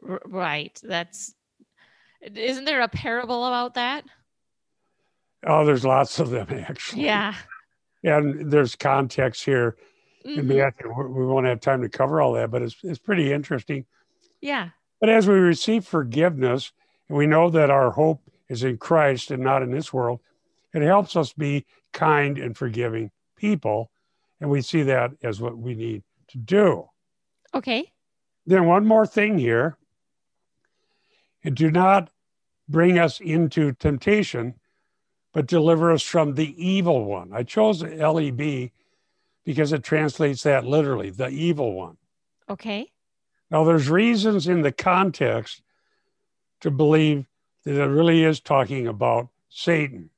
Right. 0.00 0.78
That's. 0.82 1.34
Isn't 2.22 2.64
there 2.64 2.82
a 2.82 2.88
parable 2.88 3.44
about 3.46 3.74
that? 3.74 4.04
Oh, 5.46 5.64
there's 5.64 5.84
lots 5.84 6.18
of 6.18 6.30
them 6.30 6.46
actually. 6.50 7.04
Yeah. 7.04 7.34
And 8.02 8.50
there's 8.50 8.76
context 8.76 9.44
here 9.44 9.76
in 10.24 10.46
Mhm. 10.46 10.56
Matthew. 10.56 10.92
We 10.96 11.20
we 11.20 11.26
won't 11.26 11.46
have 11.46 11.60
time 11.60 11.82
to 11.82 11.88
cover 11.88 12.20
all 12.20 12.32
that, 12.34 12.50
but 12.50 12.62
it's, 12.62 12.76
it's 12.82 12.98
pretty 12.98 13.32
interesting. 13.32 13.86
Yeah. 14.40 14.70
But 15.00 15.08
as 15.10 15.26
we 15.28 15.34
receive 15.34 15.84
forgiveness, 15.84 16.72
and 17.08 17.18
we 17.18 17.26
know 17.26 17.50
that 17.50 17.70
our 17.70 17.90
hope 17.90 18.22
is 18.48 18.64
in 18.64 18.78
Christ 18.78 19.30
and 19.30 19.42
not 19.42 19.62
in 19.62 19.70
this 19.70 19.92
world, 19.92 20.20
it 20.74 20.82
helps 20.82 21.16
us 21.16 21.32
be 21.32 21.64
kind 21.92 22.38
and 22.38 22.56
forgiving 22.56 23.10
people. 23.36 23.90
And 24.40 24.50
we 24.50 24.60
see 24.60 24.82
that 24.82 25.12
as 25.22 25.40
what 25.40 25.56
we 25.56 25.74
need 25.74 26.02
to 26.28 26.38
do. 26.38 26.88
Okay. 27.54 27.92
Then, 28.44 28.66
one 28.66 28.86
more 28.86 29.06
thing 29.06 29.38
here 29.38 29.76
and 31.42 31.54
do 31.54 31.70
not 31.70 32.10
bring 32.68 32.98
us 32.98 33.20
into 33.20 33.72
temptation, 33.72 34.54
but 35.32 35.46
deliver 35.46 35.92
us 35.92 36.02
from 36.02 36.34
the 36.34 36.54
evil 36.62 37.04
one. 37.04 37.30
I 37.32 37.44
chose 37.44 37.82
LEB 37.82 38.70
because 39.44 39.72
it 39.72 39.84
translates 39.84 40.42
that 40.42 40.66
literally, 40.66 41.10
the 41.10 41.28
evil 41.28 41.72
one. 41.74 41.96
Okay. 42.48 42.90
Now, 43.50 43.64
there's 43.64 43.88
reasons 43.88 44.48
in 44.48 44.62
the 44.62 44.72
context 44.72 45.62
to 46.60 46.70
believe 46.70 47.26
that 47.64 47.80
it 47.80 47.86
really 47.86 48.24
is 48.24 48.40
talking 48.40 48.86
about 48.86 49.28
Satan. 49.48 50.10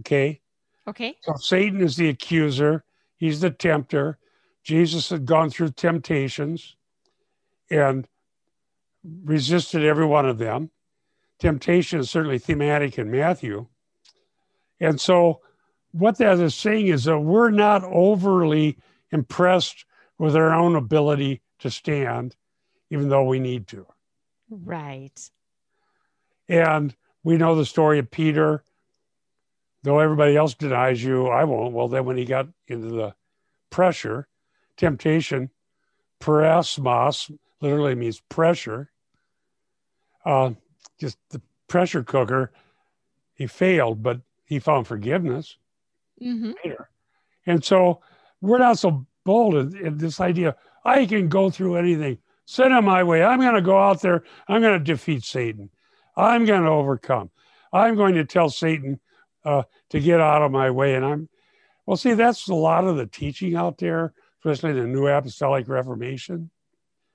Okay? 0.00 0.40
Okay. 0.86 1.16
So, 1.22 1.34
Satan 1.36 1.80
is 1.80 1.96
the 1.96 2.08
accuser, 2.08 2.84
he's 3.16 3.40
the 3.40 3.50
tempter. 3.50 4.18
Jesus 4.62 5.10
had 5.10 5.26
gone 5.26 5.50
through 5.50 5.70
temptations 5.70 6.76
and 7.70 8.08
resisted 9.24 9.84
every 9.84 10.06
one 10.06 10.26
of 10.26 10.38
them. 10.38 10.70
Temptation 11.38 12.00
is 12.00 12.10
certainly 12.10 12.38
thematic 12.38 12.98
in 12.98 13.10
Matthew. 13.10 13.66
And 14.80 15.00
so, 15.00 15.40
what 15.92 16.18
that 16.18 16.40
is 16.40 16.54
saying 16.54 16.88
is 16.88 17.04
that 17.04 17.18
we're 17.18 17.50
not 17.50 17.84
overly 17.84 18.78
impressed 19.12 19.84
with 20.18 20.34
our 20.34 20.52
own 20.52 20.76
ability 20.76 21.40
to 21.60 21.70
stand, 21.70 22.36
even 22.90 23.08
though 23.08 23.24
we 23.24 23.38
need 23.38 23.66
to. 23.68 23.86
Right. 24.50 25.30
And 26.48 26.94
we 27.22 27.36
know 27.36 27.54
the 27.54 27.64
story 27.64 27.98
of 27.98 28.10
Peter. 28.10 28.62
Though 29.84 29.98
everybody 29.98 30.34
else 30.34 30.54
denies 30.54 31.04
you, 31.04 31.26
I 31.28 31.44
won't. 31.44 31.74
Well, 31.74 31.88
then 31.88 32.06
when 32.06 32.16
he 32.16 32.24
got 32.24 32.48
into 32.68 32.88
the 32.88 33.14
pressure, 33.68 34.26
temptation, 34.78 35.50
parasmos 36.20 37.30
literally 37.60 37.94
means 37.94 38.20
pressure. 38.30 38.90
Uh, 40.24 40.52
just 40.98 41.18
the 41.28 41.42
pressure 41.68 42.02
cooker, 42.02 42.50
he 43.34 43.46
failed, 43.46 44.02
but 44.02 44.20
he 44.46 44.58
found 44.58 44.86
forgiveness 44.86 45.56
Mm-hmm. 46.22 46.52
later. 46.64 46.88
And 47.44 47.62
so 47.62 48.00
we're 48.40 48.58
not 48.58 48.78
so 48.78 49.04
bold 49.24 49.56
in, 49.56 49.76
in 49.84 49.98
this 49.98 50.20
idea. 50.20 50.56
I 50.84 51.04
can 51.04 51.28
go 51.28 51.50
through 51.50 51.76
anything. 51.76 52.18
Send 52.46 52.72
it 52.72 52.80
my 52.82 53.02
way. 53.02 53.22
I'm 53.22 53.40
going 53.40 53.54
to 53.54 53.60
go 53.60 53.78
out 53.78 54.00
there. 54.00 54.22
I'm 54.48 54.62
going 54.62 54.78
to 54.78 54.84
defeat 54.84 55.24
Satan. 55.24 55.68
I'm 56.16 56.46
going 56.46 56.62
to 56.62 56.70
overcome. 56.70 57.30
I'm 57.72 57.96
going 57.96 58.14
to 58.14 58.24
tell 58.24 58.48
Satan 58.48 59.00
uh, 59.44 59.62
to 59.90 60.00
get 60.00 60.20
out 60.20 60.42
of 60.42 60.50
my 60.50 60.70
way. 60.70 60.94
And 60.94 61.04
I'm, 61.04 61.28
well, 61.86 61.96
see, 61.96 62.14
that's 62.14 62.48
a 62.48 62.54
lot 62.54 62.84
of 62.84 62.96
the 62.96 63.06
teaching 63.06 63.54
out 63.56 63.78
there, 63.78 64.12
especially 64.44 64.72
the 64.80 64.86
New 64.86 65.06
Apostolic 65.06 65.68
Reformation. 65.68 66.50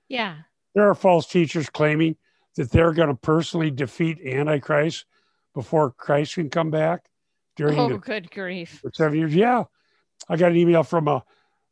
Yeah. 0.08 0.36
There 0.74 0.88
are 0.88 0.94
false 0.94 1.26
teachers 1.26 1.68
claiming 1.70 2.16
that 2.56 2.70
they're 2.70 2.92
going 2.92 3.08
to 3.08 3.14
personally 3.14 3.70
defeat 3.70 4.20
Antichrist 4.24 5.04
before 5.54 5.90
Christ 5.92 6.34
can 6.34 6.50
come 6.50 6.70
back 6.70 7.04
during 7.56 7.78
Oh, 7.78 7.88
the 7.88 7.98
good 7.98 8.30
grief. 8.30 8.78
for 8.82 8.90
seven 8.94 9.18
years. 9.18 9.34
Yeah. 9.34 9.64
I 10.28 10.36
got 10.36 10.52
an 10.52 10.56
email 10.56 10.82
from 10.82 11.08
a, 11.08 11.24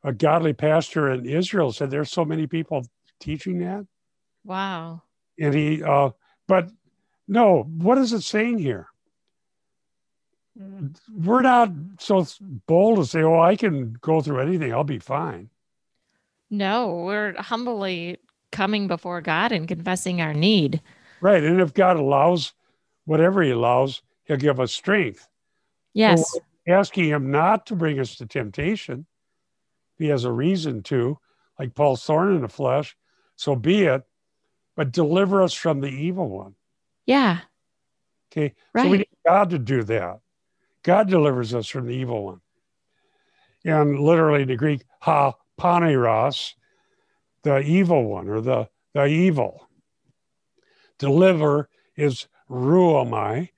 a 0.03 0.12
godly 0.12 0.53
pastor 0.53 1.12
in 1.12 1.27
Israel 1.27 1.73
said 1.73 1.90
there's 1.90 2.11
so 2.11 2.25
many 2.25 2.47
people 2.47 2.85
teaching 3.21 3.59
that. 3.61 3.87
Wow. 4.44 5.03
And 5.38 5.55
he, 5.55 5.83
uh, 5.83 6.11
but 6.47 6.71
no, 7.29 7.62
what 7.62 7.99
is 7.99 8.12
it 8.12 8.23
saying 8.23 8.59
here? 8.59 8.88
We're 11.12 11.42
not 11.42 11.71
so 12.01 12.27
bold 12.66 12.99
to 12.99 13.07
say, 13.07 13.23
oh, 13.23 13.40
I 13.40 13.57
can 13.57 13.97
go 14.01 14.21
through 14.21 14.40
anything. 14.40 14.73
I'll 14.73 14.85
be 14.85 14.99
fine. 14.99 15.51
No, 16.51 17.03
we're 17.05 17.35
humbly 17.40 18.18
coming 18.51 18.88
before 18.88 19.21
God 19.21 19.53
and 19.53 19.68
confessing 19.68 20.21
our 20.21 20.35
need. 20.35 20.81
Right. 21.21 21.44
And 21.44 21.61
if 21.61 21.75
God 21.75 21.97
allows 21.97 22.53
whatever 23.05 23.42
he 23.42 23.51
allows, 23.51 24.03
he'll 24.25 24.37
give 24.37 24.59
us 24.59 24.73
strength. 24.73 25.29
Yes. 25.92 26.38
Asking 26.66 27.05
him 27.05 27.31
not 27.31 27.66
to 27.66 27.77
bring 27.77 27.99
us 28.01 28.16
to 28.16 28.27
temptation. 28.27 29.07
He 29.99 30.09
has 30.09 30.25
a 30.25 30.33
reason 30.33 30.83
to, 30.85 31.18
like 31.59 31.75
Paul's 31.75 32.05
thorn 32.05 32.35
in 32.35 32.42
the 32.42 32.49
flesh. 32.49 32.97
So 33.37 33.55
be 33.57 33.85
it, 33.85 34.03
but 34.77 34.92
deliver 34.92 35.42
us 35.42 35.55
from 35.55 35.81
the 35.81 35.88
evil 35.88 36.29
one. 36.29 36.55
Yeah. 37.07 37.40
Okay. 38.33 38.55
Right. 38.73 38.85
So 38.85 38.90
we 38.90 38.99
need 38.99 39.09
God 39.27 39.51
to 39.51 39.59
do 39.59 39.83
that. 39.85 40.21
God 40.82 41.08
delivers 41.08 41.54
us 41.54 41.68
from 41.68 41.86
the 41.86 41.94
evil 41.94 42.24
one. 42.24 42.40
And 43.64 43.98
literally 43.98 44.44
the 44.44 44.56
Greek, 44.56 44.84
ha 45.00 45.34
paneros, 45.58 46.54
the 47.42 47.58
evil 47.58 48.04
one 48.04 48.28
or 48.28 48.40
the, 48.40 48.68
the 48.94 49.06
evil. 49.06 49.68
Deliver 50.98 51.68
is 51.96 52.26
ruomai. 52.50 53.50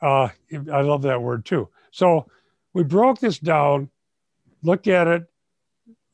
Uh, 0.00 0.28
I 0.72 0.80
love 0.80 1.02
that 1.02 1.22
word 1.22 1.44
too. 1.44 1.68
So 1.90 2.26
we 2.72 2.82
broke 2.82 3.20
this 3.20 3.38
down, 3.38 3.90
looked 4.62 4.88
at 4.88 5.06
it 5.06 5.24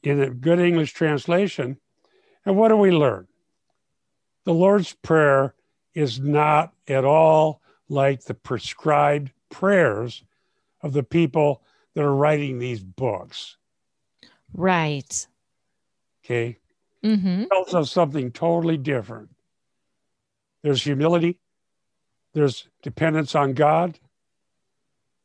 in 0.02 0.20
a 0.20 0.30
good 0.30 0.60
English 0.60 0.92
translation, 0.92 1.78
and 2.44 2.56
what 2.56 2.68
do 2.68 2.76
we 2.76 2.90
learn? 2.90 3.26
The 4.44 4.54
Lord's 4.54 4.94
Prayer 4.94 5.54
is 5.94 6.18
not 6.20 6.72
at 6.86 7.04
all 7.04 7.60
like 7.88 8.22
the 8.22 8.34
prescribed 8.34 9.30
prayers 9.50 10.24
of 10.82 10.92
the 10.92 11.02
people 11.02 11.62
that 11.94 12.04
are 12.04 12.14
writing 12.14 12.58
these 12.58 12.82
books. 12.82 13.56
Right. 14.52 15.26
Okay. 16.24 16.58
Mm-hmm. 17.04 17.44
Tells 17.44 17.74
us 17.74 17.90
something 17.90 18.32
totally 18.32 18.76
different. 18.76 19.30
There's 20.62 20.82
humility, 20.82 21.38
there's 22.34 22.68
dependence 22.82 23.34
on 23.34 23.54
God, 23.54 23.98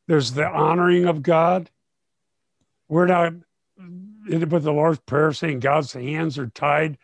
there's 0.06 0.32
the 0.32 0.46
honoring 0.46 1.06
of 1.06 1.22
God. 1.22 1.70
We're 2.88 3.06
not 3.06 3.32
with 4.28 4.62
the 4.62 4.72
Lord's 4.72 5.00
Prayer 5.00 5.32
saying 5.32 5.60
God's 5.60 5.92
hands 5.92 6.38
are 6.38 6.46
tied 6.46 6.98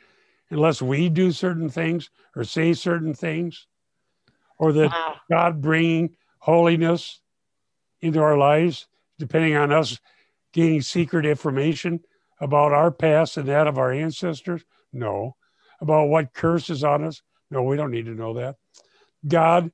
unless 0.51 0.81
we 0.81 1.09
do 1.09 1.33
certain 1.33 1.69
things 1.69 2.11
or 2.37 2.45
say 2.45 2.73
certain 2.73 3.15
things, 3.15 3.67
or 4.59 4.73
that 4.73 4.91
Wow. 4.91 5.17
God 5.31 5.61
bringing 5.61 6.17
holiness 6.39 7.21
into 8.03 8.21
our 8.21 8.37
lives, 8.37 8.87
depending 9.19 9.57
on 9.57 9.73
us 9.73 9.99
gaining 10.53 10.83
secret 10.83 11.27
information 11.27 12.01
about 12.41 12.73
our 12.73 12.91
past 12.91 13.37
and 13.37 13.49
that 13.49 13.67
of 13.67 13.79
our 13.79 13.93
ancestors? 13.93 14.65
No. 14.93 15.37
About 15.81 16.09
what 16.09 16.35
curse 16.35 16.71
is 16.71 16.85
on 16.85 17.05
us? 17.05 17.23
No, 17.51 17.63
we 17.63 17.77
don't 17.77 17.91
need 17.91 18.07
to 18.07 18.15
know 18.15 18.35
that. 18.35 18.57
God, 19.27 19.71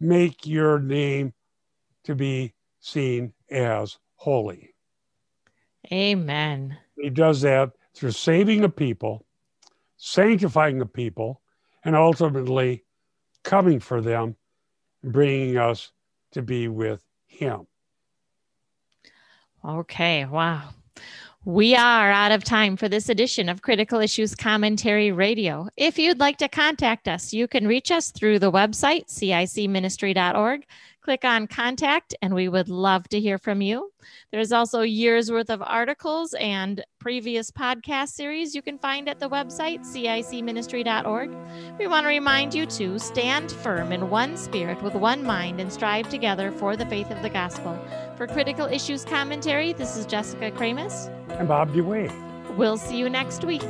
make 0.00 0.46
your 0.46 0.78
name 0.78 1.32
to 2.04 2.14
be 2.14 2.54
seen 2.80 3.32
as 3.50 3.98
holy. 4.16 4.74
Amen. 5.92 6.76
He 6.96 7.10
does 7.10 7.42
that 7.42 7.72
through 7.94 8.12
saving 8.12 8.62
the 8.62 8.68
people, 8.68 9.24
sanctifying 9.96 10.78
the 10.78 10.86
people, 10.86 11.40
and 11.84 11.94
ultimately 11.94 12.84
coming 13.44 13.78
for 13.80 14.00
them 14.00 14.36
bringing 15.02 15.56
us 15.56 15.92
to 16.32 16.42
be 16.42 16.68
with 16.68 17.05
Him. 17.36 17.66
Okay. 19.64 20.24
Wow. 20.24 20.70
We 21.44 21.76
are 21.76 22.10
out 22.10 22.32
of 22.32 22.42
time 22.42 22.76
for 22.76 22.88
this 22.88 23.08
edition 23.08 23.48
of 23.48 23.62
Critical 23.62 24.00
Issues 24.00 24.34
Commentary 24.34 25.12
Radio. 25.12 25.68
If 25.76 25.98
you'd 25.98 26.18
like 26.18 26.38
to 26.38 26.48
contact 26.48 27.06
us, 27.06 27.32
you 27.32 27.46
can 27.46 27.68
reach 27.68 27.90
us 27.90 28.10
through 28.10 28.40
the 28.40 28.50
website, 28.50 29.06
cicministry.org. 29.08 30.66
Click 31.06 31.24
on 31.24 31.46
contact, 31.46 32.16
and 32.20 32.34
we 32.34 32.48
would 32.48 32.68
love 32.68 33.08
to 33.10 33.20
hear 33.20 33.38
from 33.38 33.62
you. 33.62 33.92
There's 34.32 34.50
also 34.50 34.80
years 34.80 35.30
worth 35.30 35.50
of 35.50 35.62
articles 35.62 36.34
and 36.34 36.84
previous 36.98 37.48
podcast 37.48 38.08
series 38.08 38.56
you 38.56 38.60
can 38.60 38.76
find 38.76 39.08
at 39.08 39.20
the 39.20 39.28
website, 39.28 39.82
cicministry.org. 39.82 41.30
We 41.78 41.86
want 41.86 42.06
to 42.06 42.08
remind 42.08 42.54
you 42.54 42.66
to 42.66 42.98
stand 42.98 43.52
firm 43.52 43.92
in 43.92 44.10
one 44.10 44.36
spirit 44.36 44.82
with 44.82 44.94
one 44.94 45.22
mind 45.22 45.60
and 45.60 45.72
strive 45.72 46.08
together 46.08 46.50
for 46.50 46.74
the 46.74 46.86
faith 46.86 47.12
of 47.12 47.22
the 47.22 47.30
gospel. 47.30 47.78
For 48.16 48.26
Critical 48.26 48.66
Issues 48.66 49.04
Commentary, 49.04 49.74
this 49.74 49.96
is 49.96 50.06
Jessica 50.06 50.50
Kramasz. 50.50 51.08
And 51.38 51.46
Bob 51.46 51.72
DeWaay. 51.72 52.56
We'll 52.56 52.78
see 52.78 52.96
you 52.96 53.08
next 53.08 53.44
week. 53.44 53.62